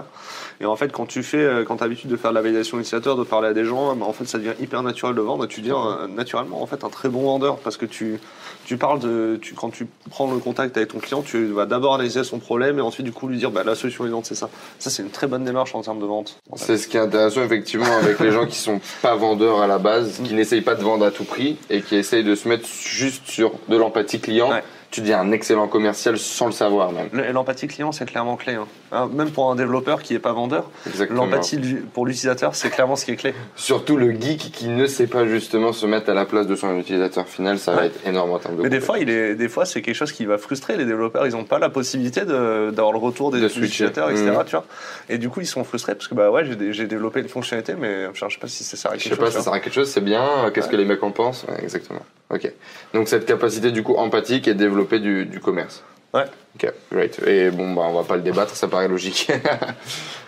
Et 0.61 0.67
en 0.67 0.77
fait, 0.77 0.93
quand 0.93 1.07
tu 1.07 1.23
fais, 1.23 1.39
euh, 1.39 1.65
quand 1.65 1.81
as 1.83 1.87
l'habitude 1.87 2.11
de 2.11 2.17
faire 2.17 2.31
de 2.31 2.35
la 2.37 2.43
validation 2.43 2.79
utilisateur, 2.79 3.17
de 3.17 3.25
parler 3.25 3.49
à 3.49 3.53
des 3.55 3.65
gens, 3.65 3.95
bah, 3.97 4.07
en 4.07 4.13
fait, 4.13 4.27
ça 4.27 4.39
devient 4.39 4.53
hyper 4.61 4.83
naturel 4.83 5.15
de 5.15 5.21
vendre. 5.21 5.45
Et 5.45 5.49
tu 5.49 5.61
deviens 5.61 5.77
euh, 6.03 6.07
naturellement 6.07 6.63
en 6.63 6.67
fait 6.67 6.85
un 6.85 6.91
très 6.91 7.09
bon 7.09 7.23
vendeur 7.23 7.57
parce 7.59 7.77
que 7.77 7.87
tu, 7.87 8.19
tu 8.67 8.77
parles 8.77 8.99
de, 9.01 9.39
tu, 9.41 9.55
quand 9.55 9.71
tu 9.71 9.87
prends 10.11 10.31
le 10.31 10.39
contact 10.39 10.77
avec 10.77 10.91
ton 10.91 10.99
client, 10.99 11.23
tu 11.23 11.47
vas 11.47 11.67
d'abord 11.67 11.95
analyser 11.95 12.23
son 12.25 12.39
problème 12.39 12.79
et 12.79 12.83
ensuite 12.83 13.05
du 13.07 13.13
coup 13.13 13.27
lui 13.29 13.39
dire, 13.39 13.51
bah 13.51 13.63
la 13.65 13.75
solution 13.75 14.05
idéale 14.07 14.21
c'est 14.25 14.35
ça. 14.35 14.49
Ça, 14.79 14.91
c'est 14.91 15.03
une 15.03 15.11
très 15.11 15.24
bonne 15.27 15.45
démarche 15.45 15.75
en 15.75 15.83
termes 15.83 16.01
de 16.01 16.07
vente. 16.07 16.41
C'est 16.57 16.79
ce 16.79 16.89
qui 16.89 16.97
est 16.97 17.01
intéressant 17.01 17.43
effectivement 17.43 17.97
avec 17.97 18.19
les 18.21 18.31
gens 18.31 18.47
qui 18.47 18.57
sont 18.57 18.81
pas 19.03 19.15
vendeurs 19.15 19.61
à 19.61 19.67
la 19.67 19.79
base, 19.79 20.21
qui 20.25 20.35
n'essayent 20.35 20.61
pas 20.61 20.75
de 20.75 20.83
vendre 20.83 21.05
à 21.05 21.11
tout 21.11 21.25
prix 21.25 21.57
et 21.71 21.83
qui 21.83 21.97
essayent 21.97 22.25
de 22.25 22.35
se 22.35 22.49
mettre 22.49 22.67
juste 22.67 23.27
sur 23.27 23.53
de 23.69 23.77
l'empathie 23.77 24.21
client. 24.21 24.51
Ouais. 24.51 24.63
Tu 24.95 25.01
deviens 25.01 25.19
un 25.19 25.33
excellent 25.33 25.67
commercial 25.67 26.17
sans 26.19 26.47
le 26.47 26.53
savoir 26.53 26.93
même. 26.93 27.09
L'empathie 27.33 27.67
client, 27.67 27.91
c'est 27.91 28.05
clairement 28.07 28.37
clé. 28.37 28.55
hein. 28.55 28.69
Hein, 28.93 29.11
Même 29.13 29.33
pour 29.33 29.51
un 29.51 29.57
développeur 29.57 30.01
qui 30.01 30.15
est 30.15 30.21
pas 30.21 30.33
vendeur, 30.33 30.71
l'empathie 31.11 31.59
pour 31.93 32.07
l'utilisateur, 32.07 32.55
c'est 32.55 32.71
clairement 32.71 32.95
ce 32.95 33.05
qui 33.05 33.11
est 33.11 33.17
clé. 33.17 33.35
Surtout 33.57 33.97
le 33.97 34.13
geek 34.13 34.53
qui 34.53 34.69
ne 34.69 34.87
sait 34.87 35.09
pas 35.09 35.27
justement 35.27 35.73
se 35.73 35.85
mettre 35.87 36.11
à 36.11 36.15
la 36.15 36.25
place 36.27 36.47
de 36.47 36.55
son 36.55 36.79
utilisateur 36.79 37.27
final, 37.27 37.59
ça 37.59 37.73
va 37.73 37.87
être 37.87 38.07
énorme 38.07 38.31
en 38.31 38.39
termes 38.39 38.57
de 38.59 38.63
Mais 38.63 38.69
des 38.69 38.79
fois, 38.81 39.01
il 39.01 39.11
est, 39.11 39.35
des 39.35 39.49
fois, 39.49 39.65
c'est 39.65 39.83
quelque 39.83 39.97
chose 39.97 40.13
qui 40.13 40.27
va 40.27 40.39
frustrer 40.39 40.77
les 40.77 40.85
développeurs. 40.85 41.27
Ils 41.27 41.33
n'ont 41.33 41.43
pas 41.43 41.59
la 41.59 41.71
possibilité 41.71 42.21
d'avoir 42.25 42.93
le 42.93 42.99
retour 42.99 43.33
des 43.33 43.41
De 43.41 43.47
utilisateurs, 43.47 44.11
etc. 44.11 44.27
Mhm. 44.31 44.45
Tu 44.47 44.53
vois 44.53 44.65
et 45.09 45.19
du 45.19 45.29
coup, 45.29 45.41
ils 45.41 45.47
sont 45.47 45.65
frustrés 45.65 45.97
parce 45.97 46.07
que 46.07 46.15
bah 46.15 46.31
ouais, 46.31 46.45
j'ai 46.45 46.55
dé- 46.55 46.73
j'ai 46.73 46.87
développé 46.87 47.19
une 47.19 47.29
fonctionnalité, 47.29 47.75
mais 47.77 48.07
je 48.15 48.21
sais 48.21 48.27
pas 48.41 48.47
si 48.47 48.63
ça 48.63 48.77
sert 48.77 48.93
à 48.93 48.95
Je 48.97 49.03
quelque 49.03 49.15
sais 49.15 49.19
pas, 49.19 49.25
chose. 49.27 49.35
ça 49.35 49.41
sert 49.43 49.53
à 49.53 49.59
quelque 49.59 49.75
chose, 49.75 49.91
c'est 49.91 50.01
bien, 50.05 50.23
qu'est-ce 50.55 50.67
Ouais. 50.67 50.73
que 50.73 50.77
les 50.77 50.85
mecs 50.85 51.03
en 51.03 51.11
pensent 51.11 51.45
Ouais, 51.49 51.61
Exactement. 51.65 52.01
Ok. 52.35 52.51
Donc 52.93 53.09
cette 53.09 53.27
capacité 53.27 53.71
du 53.71 53.83
coup 53.85 53.95
empathique 53.95 54.49
et 54.49 54.55
développer 54.55 54.99
du, 54.99 55.25
du 55.25 55.39
commerce. 55.41 55.85
Ouais. 56.13 56.25
Ok, 56.57 56.73
great. 56.93 57.21
Et 57.27 57.51
bon, 57.51 57.73
bah, 57.75 57.83
on 57.87 57.93
va 57.95 58.03
pas 58.05 58.17
le 58.17 58.23
débattre, 58.23 58.55
ça 58.57 58.69
paraît 58.69 58.89
logique. 58.89 59.31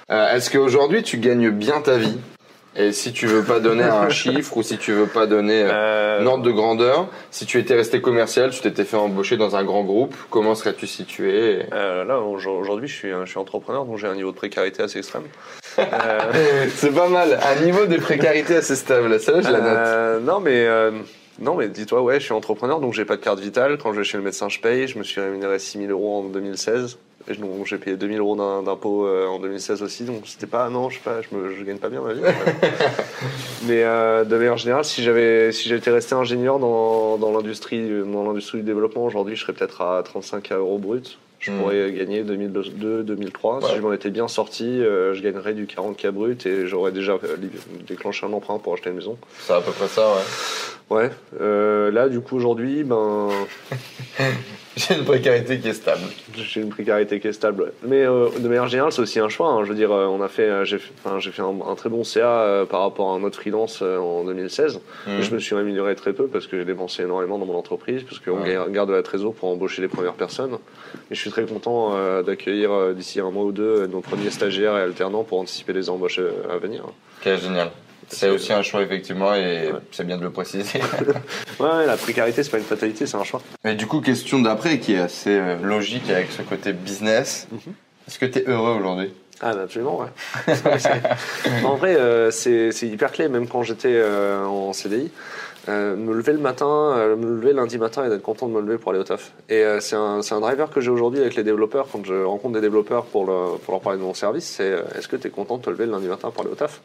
Euh, 0.09 0.37
Est-ce 0.37 0.51
qu'aujourd'hui 0.53 1.03
tu 1.03 1.19
gagnes 1.19 1.51
bien 1.51 1.81
ta 1.81 1.97
vie 1.99 2.17
Et 2.78 2.92
si 2.92 3.12
tu 3.12 3.26
veux 3.26 3.42
pas 3.42 3.59
donner 3.61 3.85
un 3.85 4.09
chiffre 4.23 4.56
ou 4.56 4.62
si 4.62 4.76
tu 4.78 4.92
veux 4.92 5.06
pas 5.06 5.26
donner 5.26 5.62
euh, 5.62 5.71
Euh, 5.73 6.21
un 6.21 6.26
ordre 6.26 6.42
de 6.45 6.50
grandeur, 6.50 7.09
si 7.30 7.47
tu 7.47 7.59
étais 7.59 7.75
resté 7.75 8.00
commercial, 8.00 8.50
tu 8.50 8.61
t'étais 8.61 8.85
fait 8.85 8.97
embaucher 8.97 9.37
dans 9.37 9.56
un 9.56 9.64
grand 9.64 9.83
groupe, 9.85 10.14
comment 10.30 10.54
serais-tu 10.54 10.87
situé 10.87 11.61
euh, 11.73 12.04
là, 12.04 12.18
aujourd'hui, 12.21 12.88
je 12.88 12.95
suis, 12.95 13.11
un- 13.12 13.25
je 13.25 13.30
suis 13.30 13.38
entrepreneur, 13.38 13.85
donc 13.85 13.99
j'ai 13.99 14.06
un 14.06 14.14
niveau 14.14 14.30
de 14.30 14.37
précarité 14.37 14.83
assez 14.83 14.99
extrême. 14.99 15.25
Euh, 15.78 16.66
C'est 16.75 16.95
pas 16.95 17.09
mal, 17.09 17.38
un 17.42 17.64
niveau 17.64 17.85
de 17.85 17.97
précarité 17.99 18.56
assez 18.56 18.76
stable, 18.76 19.21
celle-là 19.21 19.42
je 19.42 19.50
la 19.50 19.61
note. 19.61 20.23
Non, 20.25 20.40
mais 20.40 20.66
non, 21.38 21.54
mais 21.54 21.68
dis-toi, 21.68 22.00
ouais, 22.00 22.18
je 22.18 22.25
suis 22.25 22.33
entrepreneur, 22.33 22.80
donc 22.80 22.95
j'ai 22.95 23.04
pas 23.04 23.16
de 23.16 23.21
carte 23.23 23.40
vitale. 23.40 23.76
Quand 23.76 23.92
je 23.92 23.99
vais 23.99 24.04
chez 24.04 24.16
le 24.16 24.25
médecin, 24.25 24.49
je 24.49 24.59
paye. 24.59 24.88
Je 24.88 24.99
me 24.99 25.04
suis 25.04 25.21
rémunéré 25.21 25.59
6 25.59 25.78
000 25.80 25.90
euros 25.90 26.21
en 26.21 26.23
2016. 26.30 26.97
Et 27.28 27.35
donc 27.35 27.66
j'ai 27.66 27.76
payé 27.78 27.97
2 27.97 28.06
000 28.06 28.18
euros 28.18 28.37
d'im- 28.37 28.62
d'impôts 28.62 29.06
euh, 29.06 29.26
en 29.26 29.38
2016 29.40 29.83
aussi. 29.83 30.04
Donc 30.04 30.23
c'était 30.26 30.47
pas, 30.47 30.68
non, 30.71 30.90
je 30.90 30.97
sais 30.97 31.02
pas, 31.04 31.21
je, 31.23 31.37
me, 31.37 31.54
je 31.54 31.62
gagne 31.64 31.78
pas 31.78 31.88
bien 31.88 32.00
ma 32.02 32.12
vie. 32.12 32.21
mais 33.66 33.83
euh, 33.83 34.25
de 34.25 34.37
manière 34.37 34.56
générale, 34.56 34.85
si 34.85 35.02
j'avais, 35.02 35.52
si 35.52 35.68
j'étais 35.68 35.90
resté 35.90 36.14
ingénieur 36.14 36.59
dans, 36.59 37.18
dans 37.18 37.33
l'industrie, 37.33 37.88
dans 38.04 38.25
l'industrie 38.25 38.59
du 38.59 38.64
développement 38.64 39.04
aujourd'hui, 39.04 39.37
je 39.37 39.42
serais 39.42 39.52
peut-être 39.52 39.80
à 39.83 40.02
35 40.04 40.52
euros 40.52 40.78
brut. 40.78 41.18
Je 41.38 41.50
Hmm. 41.52 41.59
pourrais 41.59 41.92
gagner 41.92 42.23
2002, 42.23 43.02
2003. 43.04 43.56
Ouais. 43.59 43.68
Si 43.71 43.76
je 43.76 43.80
m'en 43.83 43.92
étais 43.92 44.09
bien 44.11 44.26
sorti, 44.26 44.64
euh, 44.64 45.12
je 45.14 45.23
gagnerais 45.23 45.52
du 45.52 45.66
40K 45.66 46.09
brut 46.11 46.47
et 46.47 46.66
j'aurais 46.66 46.92
déjà 46.92 47.18
déclenché 47.87 48.25
un 48.26 48.33
emprunt 48.33 48.59
pour 48.59 48.73
acheter 48.73 48.88
une 48.88 48.97
maison. 48.97 49.18
C'est 49.40 49.52
à 49.52 49.61
peu 49.61 49.71
près 49.73 49.87
ça, 49.87 50.09
ouais. 50.09 50.23
Ouais. 50.88 51.11
Euh, 51.40 51.90
là, 51.90 52.09
du 52.09 52.21
coup, 52.21 52.37
aujourd'hui, 52.37 52.85
ben, 52.85 53.28
J'ai 54.76 54.95
une 54.95 55.05
précarité 55.05 55.59
qui 55.59 55.69
est 55.69 55.73
stable. 55.73 56.02
j'ai 56.35 56.61
une 56.61 56.69
précarité 56.69 57.19
qui 57.19 57.28
est 57.28 57.33
stable. 57.33 57.73
Mais 57.83 58.05
euh, 58.05 58.28
de 58.38 58.47
manière 58.47 58.69
générale, 58.69 58.93
c'est 58.93 59.00
aussi 59.00 59.19
un 59.19 59.31
choix. 59.31 59.49
hein. 59.49 59.64
Je 59.64 59.71
veux 59.71 59.75
dire, 59.75 59.90
euh, 59.90 60.05
on 60.07 60.21
a 60.23 60.28
fait, 60.28 60.43
euh, 60.43 60.64
j'ai 60.66 60.76
fait, 60.78 60.93
enfin, 61.02 61.19
j'ai 61.19 61.31
fait 61.31 61.40
un, 61.40 61.55
un 61.66 61.75
très 61.76 61.88
bon 61.88 62.05
CA 62.05 62.43
euh, 62.43 62.64
par 62.66 62.83
rapport 62.83 63.11
à 63.11 63.14
un 63.16 63.23
autre 63.25 63.40
freelance 63.40 63.81
euh, 63.83 63.97
en 63.99 64.23
2016. 64.25 64.81
Mhm. 65.07 65.23
Je 65.23 65.35
me 65.35 65.38
suis 65.38 65.57
amélioré 65.57 65.95
très 65.95 66.12
peu 66.12 66.26
parce 66.26 66.47
que 66.47 66.59
j'ai 66.59 66.66
dépensé 66.66 67.02
énormément 67.05 67.38
dans 67.38 67.47
mon 67.47 67.57
entreprise, 67.57 68.02
parce 68.02 68.19
qu'on 68.21 68.43
Ouais. 68.43 68.59
garde 68.69 68.90
de 68.90 68.95
la 68.95 69.02
trésor 69.02 69.33
pour 69.35 69.49
embaucher 69.49 69.81
les 69.81 69.88
premières 69.88 70.12
personnes. 70.12 70.59
Et 71.11 71.14
je 71.14 71.21
suis 71.21 71.31
très 71.31 71.45
content 71.47 71.95
d'accueillir 72.23 72.95
d'ici 72.95 73.19
un 73.19 73.31
mois 73.31 73.45
ou 73.45 73.52
deux 73.52 73.87
nos 73.87 74.00
premiers 74.02 74.31
stagiaires 74.31 74.76
et 74.76 74.83
alternants 74.83 75.25
pour 75.25 75.40
anticiper 75.40 75.73
les 75.73 75.88
embauches 75.88 76.21
à 76.50 76.59
venir. 76.59 76.85
Ok, 76.85 77.35
génial. 77.40 77.71
C'est 78.09 78.29
aussi 78.31 78.53
un 78.53 78.63
choix, 78.63 78.83
effectivement, 78.83 79.35
et 79.35 79.71
Ouais. 79.73 79.81
c'est 79.93 80.07
bien 80.07 80.17
de 80.17 80.23
le 80.23 80.31
préciser. 80.31 80.81
Ouais, 81.59 81.87
la 81.87 81.97
précarité, 81.97 82.43
c'est 82.43 82.51
pas 82.51 82.59
une 82.59 82.65
fatalité, 82.65 83.07
c'est 83.07 83.17
un 83.17 83.25
choix. 83.25 83.41
Mais 83.65 83.75
du 83.75 83.87
coup, 83.87 84.01
question 84.01 84.41
d'après 84.41 84.79
qui 84.79 84.93
est 84.95 84.99
assez 84.99 85.31
euh, 85.31 85.57
logique 85.63 86.09
avec 86.11 86.31
ce 86.31 86.43
côté 86.43 86.73
business. 86.73 87.49
Mhm. 87.51 87.73
Est-ce 88.07 88.19
que 88.19 88.27
tu 88.27 88.39
es 88.41 88.45
heureux 88.47 88.73
aujourd'hui? 88.79 89.13
Ah, 89.41 89.55
bah, 89.55 89.63
absolument, 89.65 90.01
ouais. 90.01 90.55
En 91.65 91.77
vrai, 91.77 91.97
euh, 91.97 92.31
c'est 92.31 92.73
c'est 92.73 92.87
hyper 92.87 93.11
clé, 93.13 93.29
même 93.29 93.49
quand 93.49 93.63
j'étais 93.63 93.89
euh, 93.93 94.45
en 94.45 94.73
CDI. 94.73 95.11
Euh, 95.69 95.97
me 95.97 96.15
lever 96.15 96.33
le 96.33 96.39
matin, 96.39 96.67
euh, 96.97 97.17
me 97.17 97.27
lever 97.41 97.53
lundi 97.53 97.77
matin 97.77 98.05
et 98.07 98.09
d'être 98.09 98.23
content 98.23 98.47
de 98.47 98.53
me 98.53 98.61
lever 98.61 98.79
pour 98.79 98.93
aller 98.93 99.01
au 99.01 99.05
taf. 99.05 99.33
Et 99.49 99.65
euh, 99.65 99.81
c'est 99.81 99.97
un, 99.97 100.21
un 100.31 100.41
driver 100.41 100.71
que 100.71 100.81
j'ai 100.81 100.91
aujourd'hui 100.91 101.19
avec 101.21 101.35
les 101.35 101.43
développeurs. 101.43 101.89
Quand 101.91 102.05
je 102.05 102.23
rencontre 102.23 102.55
des 102.55 102.61
développeurs 102.61 103.05
pour, 103.07 103.27
le- 103.27 103.59
pour 103.59 103.73
leur 103.73 103.81
parler 103.81 103.99
de 103.99 104.05
mon 104.05 104.15
service, 104.15 104.45
c'est 104.45 104.77
est-ce 104.97 105.09
que 105.09 105.17
tu 105.17 105.27
es 105.27 105.31
content 105.31 105.57
de 105.57 105.63
te 105.63 105.71
lever 105.71 105.87
le 105.87 105.93
lundi 105.93 106.07
matin 106.07 106.31
pour 106.31 106.43
aller 106.45 106.53
au 106.53 106.57
taf? 106.57 106.81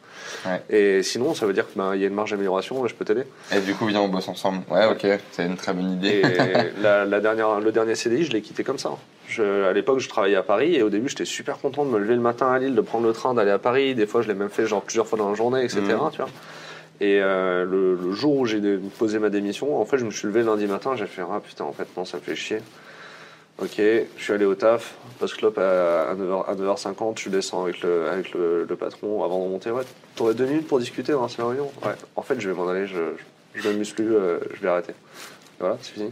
Ouais. 0.48 0.62
Et 0.70 1.04
sinon, 1.04 1.36
ça 1.36 1.46
veut 1.46 1.54
dire 1.54 1.66
qu'il 1.72 1.80
y 2.02 2.04
a 2.04 2.08
une 2.08 2.14
marge 2.16 2.32
d'amélioration 2.32 2.84
et 2.84 2.90
je 2.90 2.96
peux 2.96 3.06
t'aider? 3.06 3.24
Et 3.56 3.60
du 3.60 3.76
coup, 3.76 3.86
viens, 3.86 4.02
on 4.02 4.08
bosse 4.08 4.28
ensemble. 4.28 4.64
Ouais, 4.72 4.86
ok, 4.90 5.06
c'est 5.32 5.46
une 5.46 5.58
très 5.58 5.74
bonne 5.74 5.92
idée. 5.92 6.22
Et 6.24 6.82
la, 6.82 7.06
la 7.06 7.20
dernière, 7.20 7.60
le 7.60 7.72
dernier 7.72 7.94
CDI, 7.94 8.24
je 8.24 8.32
l'ai 8.32 8.42
quitté 8.42 8.64
comme 8.64 8.80
ça. 8.80 8.90
Je, 9.28 9.66
à 9.66 9.74
l'époque, 9.74 10.00
je 10.00 10.10
travaillais 10.10 10.36
à 10.38 10.44
Paris 10.44 10.76
et 10.76 10.82
au 10.82 10.90
début, 10.90 11.08
j'étais 11.08 11.26
super 11.26 11.60
content 11.60 11.86
de 11.86 11.90
me 11.92 12.00
lever 12.00 12.16
le 12.16 12.22
matin 12.22 12.52
à 12.52 12.58
Lille, 12.58 12.74
de 12.76 12.82
prendre 12.82 13.06
le 13.06 13.14
train, 13.14 13.34
d'aller 13.36 13.52
à 13.52 13.60
Paris. 13.60 13.94
Des 13.96 14.08
fois, 14.08 14.22
je 14.24 14.28
l'ai 14.28 14.34
même 14.34 14.50
fait 14.50 14.66
genre 14.66 14.82
plusieurs 14.82 15.06
fois 15.08 15.20
dans 15.20 15.30
la 15.30 15.36
journée, 15.36 15.64
etc. 15.64 15.82
Mhm. 15.82 16.10
Tu 16.12 16.18
vois. 16.18 16.30
Et 17.02 17.20
euh, 17.20 17.66
le, 17.66 18.14
jour 18.14 18.38
où 18.38 18.46
j'ai 18.46 18.62
posé 19.00 19.18
ma 19.18 19.32
démission, 19.32 19.82
en 19.82 19.86
fait, 19.86 19.98
je 19.98 20.06
me 20.06 20.12
suis 20.12 20.28
levé 20.28 20.44
lundi 20.44 20.68
matin, 20.68 20.96
j'ai 20.96 21.08
fait 21.08 21.24
ah 21.24 21.42
putain, 21.44 21.64
en 21.64 21.74
fait, 21.74 21.88
non, 21.98 22.06
ça 22.06 22.18
me 22.18 22.22
fait 22.22 22.36
chier. 22.36 22.60
Ok, 23.60 23.78
je 23.78 24.24
suis 24.24 24.34
allé 24.34 24.46
au 24.46 24.54
taf, 24.54 24.94
post 25.20 25.36
clope 25.36 25.58
à, 25.58 26.12
à 26.12 26.16
9h, 26.16 26.46
à 26.46 26.54
9h50, 26.54 27.20
je 27.20 27.30
descends 27.30 27.64
avec 27.64 27.82
le, 27.82 28.08
avec 28.08 28.34
le, 28.34 28.68
patron 28.80 29.24
avant 29.24 29.40
de 29.40 29.44
remonter. 29.46 29.72
Ouais, 29.72 29.82
t'aurais 30.16 30.36
deux 30.36 30.46
minutes 30.46 30.68
pour 30.68 30.78
discuter 30.78 31.12
dans 31.14 31.28
la 31.38 31.46
réunion 31.46 31.72
Ouais, 31.84 31.94
en 32.16 32.22
fait, 32.22 32.40
je 32.40 32.48
vais 32.48 32.56
m'en 32.56 32.68
aller, 32.68 32.86
je, 32.86 32.98
je, 33.56 33.62
je 33.62 33.68
m'amuse 33.68 33.92
plus, 33.94 34.16
euh, 34.16 34.38
je 34.54 34.62
vais 34.62 34.70
arrêter. 34.70 34.92
Et 34.92 35.60
voilà, 35.60 35.78
c'est 35.82 35.94
fini. 35.94 36.12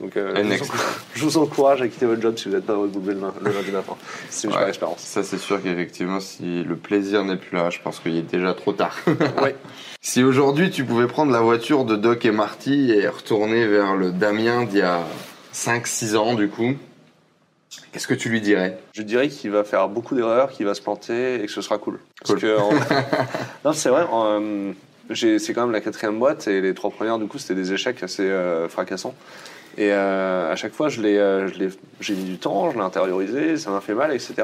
Donc, 0.00 0.16
euh, 0.16 0.32
je, 0.34 0.42
vous 0.42 0.54
encourage, 0.62 0.86
je 1.14 1.24
vous 1.24 1.38
encourage 1.38 1.82
à 1.82 1.88
quitter 1.88 2.06
votre 2.06 2.22
job 2.22 2.36
si 2.38 2.48
vous 2.48 2.54
n'êtes 2.54 2.64
pas 2.64 2.72
heureux 2.72 2.88
de 2.88 2.98
lever 2.98 3.12
le, 3.14 3.20
le 3.44 3.52
lundi 3.54 3.70
matin. 3.70 3.96
C'est 4.30 4.48
une 4.48 4.54
Ouais. 4.54 4.68
expérience. 4.68 5.00
Ça, 5.00 5.22
c'est 5.22 5.36
sûr 5.38 5.62
qu'effectivement, 5.62 6.20
si 6.20 6.62
le 6.64 6.76
plaisir 6.76 7.22
n'est 7.24 7.36
plus 7.36 7.56
là, 7.56 7.68
je 7.70 7.80
pense 7.80 7.98
qu'il 8.00 8.16
est 8.16 8.22
déjà 8.22 8.54
trop 8.54 8.72
tard. 8.72 8.96
Ouais. 9.42 9.54
Si 10.02 10.22
aujourd'hui, 10.24 10.70
tu 10.70 10.84
pouvais 10.86 11.06
prendre 11.06 11.30
la 11.30 11.40
voiture 11.42 11.84
de 11.84 11.94
Doc 11.94 12.24
et 12.24 12.30
Marty 12.30 12.90
et 12.90 13.06
retourner 13.06 13.66
vers 13.66 13.96
le 13.96 14.12
Damien 14.12 14.64
d'il 14.64 14.78
y 14.78 14.82
a 14.82 15.00
5-6 15.52 16.16
ans, 16.16 16.32
du 16.32 16.48
coup, 16.48 16.72
qu'est-ce 17.92 18.06
que 18.08 18.14
tu 18.14 18.30
lui 18.30 18.40
dirais? 18.40 18.78
Je 18.94 19.02
dirais 19.02 19.28
qu'il 19.28 19.50
va 19.50 19.62
faire 19.62 19.90
beaucoup 19.90 20.14
d'erreurs, 20.14 20.50
qu'il 20.52 20.64
va 20.64 20.72
se 20.72 20.80
planter 20.80 21.34
et 21.42 21.44
que 21.44 21.52
ce 21.52 21.60
sera 21.60 21.76
cool. 21.76 21.98
Parce 22.18 22.30
Cool. 22.30 22.40
que, 22.40 22.58
en- 22.58 22.70
non, 23.66 23.74
c'est 23.74 23.90
vrai. 23.90 24.06
en, 24.10 24.40
euh, 24.40 24.72
c'est 25.14 25.52
quand 25.52 25.62
même 25.66 25.72
la 25.72 25.82
quatrième 25.82 26.18
boîte 26.18 26.48
et 26.48 26.62
les 26.62 26.72
trois 26.72 26.88
premières, 26.90 27.18
du 27.18 27.26
coup, 27.26 27.36
c'était 27.36 27.54
des 27.54 27.74
échecs 27.74 28.02
assez 28.02 28.22
euh, 28.22 28.70
fracassants. 28.70 29.14
Et 29.78 29.92
euh, 29.92 30.52
à 30.52 30.56
chaque 30.56 30.72
fois, 30.72 30.88
je 30.88 31.00
l'ai, 31.00 31.16
euh, 31.18 31.48
je 31.48 31.54
l'ai- 31.58 31.70
j'ai 32.00 32.14
mis 32.14 32.24
du 32.24 32.38
temps, 32.38 32.70
je 32.70 32.76
l'ai 32.76 32.84
intériorisé, 32.84 33.56
ça 33.56 33.70
m'a 33.70 33.80
fait 33.80 33.94
mal, 33.94 34.12
etc. 34.12 34.34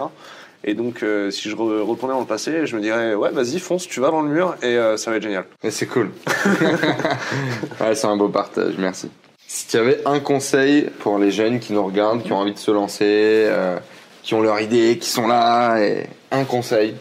Et 0.64 0.74
donc, 0.74 1.02
euh, 1.02 1.30
si 1.30 1.48
je 1.50 1.56
re- 1.56 1.80
retournais 1.82 2.14
dans 2.14 2.20
le 2.20 2.26
passé, 2.26 2.66
je 2.66 2.74
me 2.76 2.80
dirais, 2.80 3.14
ouais, 3.14 3.30
vas-y, 3.30 3.58
fonce, 3.58 3.86
tu 3.86 4.00
vas 4.00 4.10
dans 4.10 4.22
le 4.22 4.28
mur 4.30 4.56
et 4.62 4.66
euh, 4.76 4.96
ça 4.96 5.10
va 5.10 5.16
être 5.18 5.22
génial. 5.22 5.44
Mais 5.62 5.70
c'est 5.70 5.86
cool. 5.86 6.10
ouais, 7.80 7.94
c'est 7.94 8.06
un 8.06 8.16
beau 8.16 8.28
partage, 8.28 8.74
merci. 8.78 9.10
Si 9.46 9.68
tu 9.68 9.76
avais 9.76 10.00
un 10.06 10.18
conseil 10.20 10.90
pour 11.00 11.18
les 11.18 11.30
jeunes 11.30 11.60
qui 11.60 11.72
nous 11.72 11.84
regardent, 11.84 12.22
qui 12.22 12.32
ont 12.32 12.38
envie 12.38 12.52
de 12.54 12.58
se 12.58 12.70
lancer, 12.70 13.04
euh, 13.04 13.78
qui 14.22 14.34
ont 14.34 14.40
leur 14.42 14.60
idée, 14.60 14.98
qui 14.98 15.08
sont 15.08 15.26
là, 15.28 15.78
et 15.80 16.06
un 16.32 16.44
conseil 16.44 16.94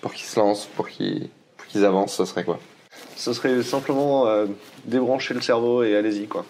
pour 0.00 0.12
qu'ils 0.12 0.26
se 0.26 0.38
lancent, 0.38 0.66
pour 0.76 0.88
qu'ils 0.88 1.28
pour 1.56 1.66
qu'ils 1.66 1.84
avancent, 1.84 2.14
ce 2.16 2.24
serait 2.24 2.44
quoi? 2.44 2.58
Ce 3.16 3.32
serait 3.32 3.62
simplement 3.62 4.26
euh, 4.26 4.46
débrancher 4.84 5.34
le 5.34 5.40
cerveau 5.40 5.82
et 5.84 5.96
allez-y 5.96 6.26
quoi. 6.26 6.44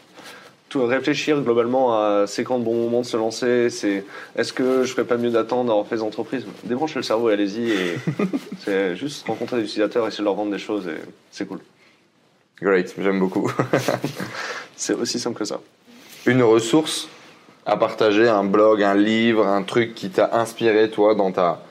Tout 0.74 0.86
réfléchir 0.86 1.40
globalement 1.40 1.96
à 1.96 2.24
c'est 2.26 2.42
quand 2.42 2.58
le 2.58 2.64
bon 2.64 2.74
moment 2.74 3.02
de 3.02 3.06
se 3.06 3.16
lancer, 3.16 3.70
c'est 3.70 4.04
est-ce 4.34 4.52
que 4.52 4.82
je 4.82 4.90
ferais 4.90 5.06
pas 5.06 5.16
mieux 5.16 5.30
d'attendre 5.30 5.68
d'avoir 5.68 5.86
fait 5.86 5.94
des 5.94 6.02
entreprises? 6.02 6.44
Débranchez 6.64 6.96
le 6.96 7.04
cerveau 7.04 7.30
et 7.30 7.34
allez-y 7.34 7.70
et 7.70 7.94
c'est 8.64 8.96
juste 8.96 9.24
rencontrer 9.24 9.58
des 9.58 9.62
utilisateurs, 9.62 10.04
essayer 10.08 10.22
de 10.22 10.24
leur 10.24 10.34
vendre 10.34 10.50
des 10.50 10.58
choses 10.58 10.88
et 10.88 11.00
c'est 11.30 11.46
cool. 11.46 11.60
Great, 12.60 12.92
j'aime 13.00 13.20
beaucoup. 13.20 13.48
C'est 14.76 14.94
aussi 14.94 15.20
simple 15.20 15.38
que 15.38 15.44
ça. 15.44 15.60
Une 16.26 16.42
ressource 16.42 17.08
à 17.66 17.76
partager, 17.76 18.28
un 18.28 18.42
blog, 18.42 18.82
un 18.82 18.96
livre, 18.96 19.46
un 19.46 19.62
truc 19.62 19.94
qui 19.94 20.10
t'a 20.10 20.30
inspiré 20.32 20.90
toi 20.90 21.14
dans 21.14 21.30
ta 21.30 21.62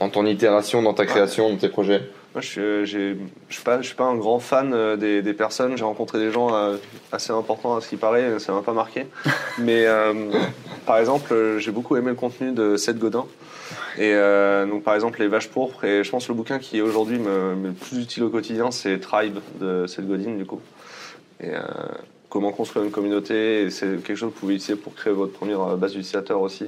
dans 0.00 0.08
ton 0.08 0.26
itération, 0.26 0.82
dans 0.82 0.94
ta 0.94 1.06
création, 1.06 1.50
dans 1.50 1.56
tes 1.56 1.68
projets? 1.68 2.02
Moi, 2.32 2.42
je 2.42 2.46
suis, 2.46 2.60
euh, 2.60 3.14
suis 3.48 3.62
pas, 3.64 3.82
je 3.82 3.86
suis 3.88 3.96
pas 3.96 4.04
un 4.04 4.14
grand 4.14 4.38
fan 4.38 4.72
euh, 4.72 4.96
des, 4.96 5.20
des 5.20 5.32
personnes. 5.32 5.76
J'ai 5.76 5.84
rencontré 5.84 6.18
des 6.18 6.30
gens 6.30 6.54
euh, 6.54 6.76
assez 7.10 7.32
importants 7.32 7.76
à 7.76 7.80
ce 7.80 7.88
qui 7.88 7.96
paraît, 7.96 8.38
ça 8.38 8.52
m'a 8.52 8.62
pas 8.62 8.72
marqué. 8.72 9.06
Mais 9.58 9.86
euh, 9.86 10.30
par 10.86 10.98
exemple, 10.98 11.56
j'ai 11.58 11.72
beaucoup 11.72 11.96
aimé 11.96 12.10
le 12.10 12.14
contenu 12.14 12.52
de 12.52 12.76
Seth 12.76 12.98
Godin. 12.98 13.26
Et 13.98 14.14
euh, 14.14 14.66
donc, 14.66 14.84
par 14.84 14.94
exemple, 14.94 15.20
les 15.20 15.26
vaches 15.26 15.48
pourpres. 15.48 15.84
Et 15.84 16.04
je 16.04 16.10
pense 16.10 16.26
que 16.26 16.32
le 16.32 16.36
bouquin 16.36 16.58
qui 16.58 16.80
aujourd'hui 16.80 17.18
me, 17.18 17.56
me 17.56 17.68
le 17.68 17.74
plus 17.74 17.98
utile 17.98 18.22
au 18.22 18.30
quotidien, 18.30 18.70
c'est 18.70 18.98
Tribe 19.00 19.38
de 19.60 19.86
Seth 19.86 20.06
Godin, 20.06 20.36
du 20.36 20.44
coup. 20.44 20.60
Et 21.40 21.50
euh, 21.50 21.60
comment 22.28 22.52
construire 22.52 22.84
une 22.84 22.92
communauté. 22.92 23.62
Et 23.62 23.70
c'est 23.70 24.02
quelque 24.04 24.14
chose 24.14 24.30
que 24.30 24.34
vous 24.34 24.40
pouvez 24.40 24.54
utiliser 24.54 24.76
pour 24.76 24.94
créer 24.94 25.12
votre 25.12 25.32
première 25.32 25.76
base 25.76 25.92
d'utilisateurs 25.92 26.40
aussi. 26.40 26.66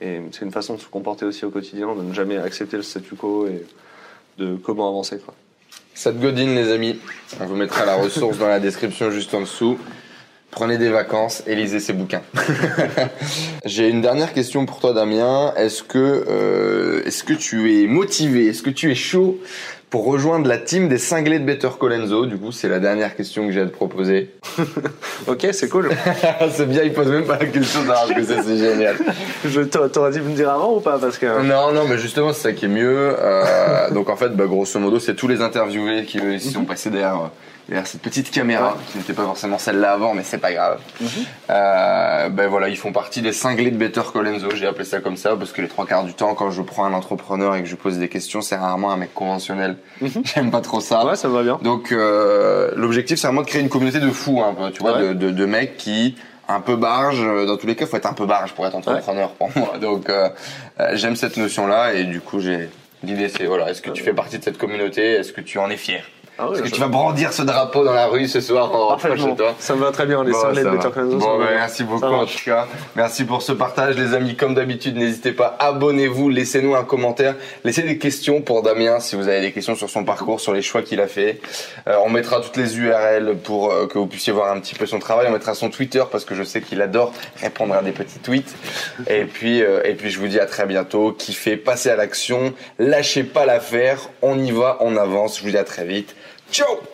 Et 0.00 0.20
c'est 0.32 0.44
une 0.44 0.50
façon 0.50 0.74
de 0.74 0.80
se 0.80 0.86
comporter 0.86 1.24
aussi 1.26 1.44
au 1.44 1.50
quotidien, 1.50 1.94
de 1.94 2.02
ne 2.02 2.12
jamais 2.12 2.36
accepter 2.38 2.76
le 2.76 2.82
statu 2.82 3.14
quo 3.14 3.46
et 3.46 3.64
de 4.38 4.56
comment 4.56 4.88
avancer. 4.88 5.18
Quoi. 5.18 5.34
Godin, 6.12 6.54
les 6.54 6.70
amis. 6.70 6.98
On 7.40 7.46
vous 7.46 7.56
mettra 7.56 7.84
la 7.84 7.96
ressource 7.96 8.38
dans 8.38 8.48
la 8.48 8.60
description 8.60 9.10
juste 9.10 9.34
en 9.34 9.40
dessous. 9.40 9.78
Prenez 10.50 10.78
des 10.78 10.90
vacances 10.90 11.42
et 11.46 11.56
lisez 11.56 11.80
ces 11.80 11.92
bouquins. 11.92 12.22
J'ai 13.64 13.88
une 13.88 14.00
dernière 14.00 14.32
question 14.32 14.66
pour 14.66 14.78
toi, 14.78 14.92
Damien. 14.92 15.52
Euh, 15.56 17.02
est-ce 17.04 17.24
que 17.24 17.32
tu 17.32 17.82
es 17.82 17.86
motivé? 17.88 18.46
Est-ce 18.46 18.62
que 18.62 18.70
tu 18.70 18.90
es 18.90 18.94
chaud 18.94 19.40
pour 19.94 20.06
rejoindre 20.06 20.48
la 20.48 20.58
team 20.58 20.88
des 20.88 20.98
cinglés 20.98 21.38
de 21.38 21.44
Better 21.44 21.68
Colenso 21.78 22.26
Du 22.26 22.36
coup, 22.36 22.50
c'est 22.50 22.68
la 22.68 22.80
dernière 22.80 23.14
question 23.14 23.46
que 23.46 23.52
j'ai 23.52 23.60
à 23.60 23.66
te 23.66 23.70
proposer. 23.70 24.28
Ok, 25.28 25.46
c'est 25.52 25.68
cool. 25.68 25.88
c'est 26.50 26.68
bien, 26.68 26.82
il 26.82 26.92
pose 26.92 27.06
même 27.06 27.24
pas 27.24 27.38
la 27.38 27.46
question 27.46 27.78
d'avoir 27.84 28.08
que 28.12 28.24
ça, 28.24 28.42
c'est 28.42 28.58
génial. 28.58 28.96
Je 29.44 29.60
t'a- 29.60 29.88
T'aurais 29.88 30.10
dû 30.10 30.20
me 30.20 30.34
dire 30.34 30.50
avant 30.50 30.74
ou 30.74 30.80
pas 30.80 30.98
Parce 30.98 31.16
que. 31.16 31.42
Non, 31.42 31.70
non, 31.72 31.86
mais 31.88 31.96
justement, 31.98 32.32
c'est 32.32 32.42
ça 32.42 32.52
qui 32.52 32.64
est 32.64 32.68
mieux. 32.68 33.14
Euh, 33.16 33.90
donc 33.92 34.10
en 34.10 34.16
fait, 34.16 34.30
bah, 34.30 34.46
grosso 34.46 34.80
modo, 34.80 34.98
c'est 34.98 35.14
tous 35.14 35.28
les 35.28 35.40
interviewés 35.40 36.04
qui 36.04 36.18
eux, 36.18 36.32
ils 36.32 36.40
sont 36.40 36.64
passés 36.64 36.90
derrière, 36.90 37.30
derrière 37.68 37.86
cette 37.86 38.02
petite 38.02 38.30
caméra, 38.30 38.76
qui 38.92 38.98
n'était 38.98 39.12
pas 39.14 39.24
forcément 39.24 39.58
celle-là 39.58 39.92
avant, 39.92 40.14
mais 40.14 40.22
c'est 40.22 40.38
pas 40.38 40.52
grave. 40.52 40.80
Euh, 41.50 42.28
ben 42.28 42.48
voilà, 42.48 42.68
ils 42.68 42.76
font 42.76 42.92
partie 42.92 43.22
des 43.22 43.32
cinglés 43.32 43.70
de 43.70 43.76
Better 43.76 44.02
Colenso. 44.12 44.50
J'ai 44.54 44.66
appelé 44.66 44.84
ça 44.84 45.00
comme 45.00 45.16
ça 45.16 45.36
parce 45.36 45.52
que 45.52 45.62
les 45.62 45.68
trois 45.68 45.86
quarts 45.86 46.04
du 46.04 46.14
temps, 46.14 46.34
quand 46.34 46.50
je 46.50 46.62
prends 46.62 46.84
un 46.84 46.92
entrepreneur 46.92 47.54
et 47.56 47.60
que 47.60 47.66
je 47.66 47.70
lui 47.72 47.76
pose 47.80 47.98
des 47.98 48.08
questions, 48.08 48.40
c'est 48.42 48.56
rarement 48.56 48.92
un 48.92 48.96
mec 48.96 49.14
conventionnel. 49.14 49.76
J'aime 50.24 50.50
pas 50.50 50.60
trop 50.60 50.80
ça. 50.80 51.04
Ouais, 51.06 51.16
ça 51.16 51.28
va 51.28 51.42
bien. 51.42 51.58
Donc 51.62 51.92
euh, 51.92 52.70
l'objectif 52.76 53.18
c'est 53.18 53.26
vraiment 53.26 53.42
de 53.42 53.46
créer 53.46 53.62
une 53.62 53.68
communauté 53.68 54.00
de 54.00 54.10
fous 54.10 54.42
un 54.42 54.54
peu, 54.54 54.70
tu 54.70 54.80
vois, 54.80 54.94
Ouais. 54.98 55.08
de, 55.08 55.12
de, 55.14 55.30
de 55.30 55.46
mecs 55.46 55.76
qui 55.76 56.16
un 56.48 56.60
peu 56.60 56.76
barge. 56.76 57.20
euh, 57.22 57.46
Dans 57.46 57.56
tous 57.56 57.66
les 57.66 57.74
cas, 57.74 57.86
faut 57.86 57.96
être 57.96 58.06
un 58.06 58.12
peu 58.12 58.26
barge 58.26 58.52
pour 58.52 58.66
être 58.66 58.74
entrepreneur 58.74 59.30
pour 59.30 59.50
moi. 59.56 59.74
Donc 59.80 60.08
euh, 60.10 60.28
euh, 60.80 60.90
j'aime 60.94 61.16
cette 61.16 61.36
notion 61.36 61.66
là 61.66 61.94
et 61.94 62.04
du 62.04 62.20
coup 62.20 62.40
j'ai 62.40 62.68
l'idée 63.02 63.28
c'est 63.28 63.44
voilà, 63.46 63.70
est-ce 63.70 63.82
que 63.82 63.90
tu 63.90 64.02
fais 64.02 64.12
partie 64.14 64.38
de 64.38 64.44
cette 64.44 64.58
communauté, 64.58 65.02
est-ce 65.14 65.32
que 65.32 65.40
tu 65.40 65.58
en 65.58 65.68
es 65.70 65.76
fier, 65.76 66.04
Ah 66.36 66.48
ouais, 66.48 66.54
est-ce 66.54 66.62
que 66.62 66.68
tu 66.68 66.80
vas 66.80 66.88
brandir 66.88 67.32
ce 67.32 67.42
drapeau 67.42 67.84
dans 67.84 67.92
la 67.92 68.06
rue 68.06 68.26
ce 68.26 68.40
soir 68.40 68.74
en 68.74 68.88
rentrant 68.88 69.08
Parfaitement. 69.08 69.30
chez 69.30 69.36
toi. 69.36 69.54
Ça 69.60 69.74
me 69.76 69.80
va 69.80 69.92
très 69.92 70.04
bien, 70.04 70.24
les 70.24 70.32
Bon, 70.32 70.50
de 70.52 70.56
ça 70.80 70.90
Bon, 70.90 71.38
bah, 71.38 71.46
merci 71.54 71.84
beaucoup 71.84 72.04
en 72.06 72.26
tout 72.26 72.38
cas. 72.44 72.66
Merci 72.96 73.24
pour 73.24 73.42
ce 73.42 73.52
partage, 73.52 73.96
les 73.96 74.14
amis. 74.14 74.34
Comme 74.34 74.54
d'habitude, 74.54 74.96
n'hésitez 74.96 75.30
pas, 75.30 75.56
abonnez-vous, 75.60 76.28
laissez-nous 76.30 76.74
un 76.74 76.82
commentaire, 76.82 77.36
laissez 77.62 77.82
des 77.82 77.98
questions 77.98 78.40
pour 78.40 78.62
Damien 78.62 78.98
si 78.98 79.14
vous 79.14 79.28
avez 79.28 79.42
des 79.42 79.52
questions 79.52 79.76
sur 79.76 79.88
son 79.88 80.04
parcours, 80.04 80.40
sur 80.40 80.52
les 80.52 80.62
choix 80.62 80.82
qu'il 80.82 81.00
a 81.00 81.06
fait. 81.06 81.40
Euh, 81.86 81.96
on 82.04 82.10
mettra 82.10 82.40
toutes 82.40 82.56
les 82.56 82.78
URL 82.78 83.36
pour 83.36 83.70
euh, 83.70 83.86
que 83.86 83.98
vous 83.98 84.06
puissiez 84.06 84.32
voir 84.32 84.50
un 84.52 84.58
petit 84.58 84.74
peu 84.74 84.86
son 84.86 84.98
travail. 84.98 85.26
On 85.28 85.32
mettra 85.32 85.54
son 85.54 85.70
Twitter 85.70 86.02
parce 86.10 86.24
que 86.24 86.34
je 86.34 86.42
sais 86.42 86.60
qu'il 86.60 86.82
adore 86.82 87.12
répondre 87.40 87.74
à 87.74 87.82
des 87.82 87.92
petits 87.92 88.18
tweets. 88.18 88.54
Et 89.08 89.24
puis, 89.24 89.62
euh, 89.62 89.82
et 89.84 89.94
puis, 89.94 90.10
je 90.10 90.18
vous 90.18 90.28
dis 90.28 90.40
à 90.40 90.46
très 90.46 90.66
bientôt. 90.66 91.12
Kiffez, 91.12 91.56
passez 91.56 91.90
à 91.90 91.96
l'action, 91.96 92.52
lâchez 92.80 93.22
pas 93.22 93.46
l'affaire. 93.46 93.98
On 94.20 94.38
y 94.38 94.50
va, 94.50 94.78
on 94.80 94.96
avance. 94.96 95.38
Je 95.38 95.44
vous 95.44 95.50
dis 95.50 95.58
à 95.58 95.64
très 95.64 95.84
vite. 95.84 96.14
Ciao 96.50 96.93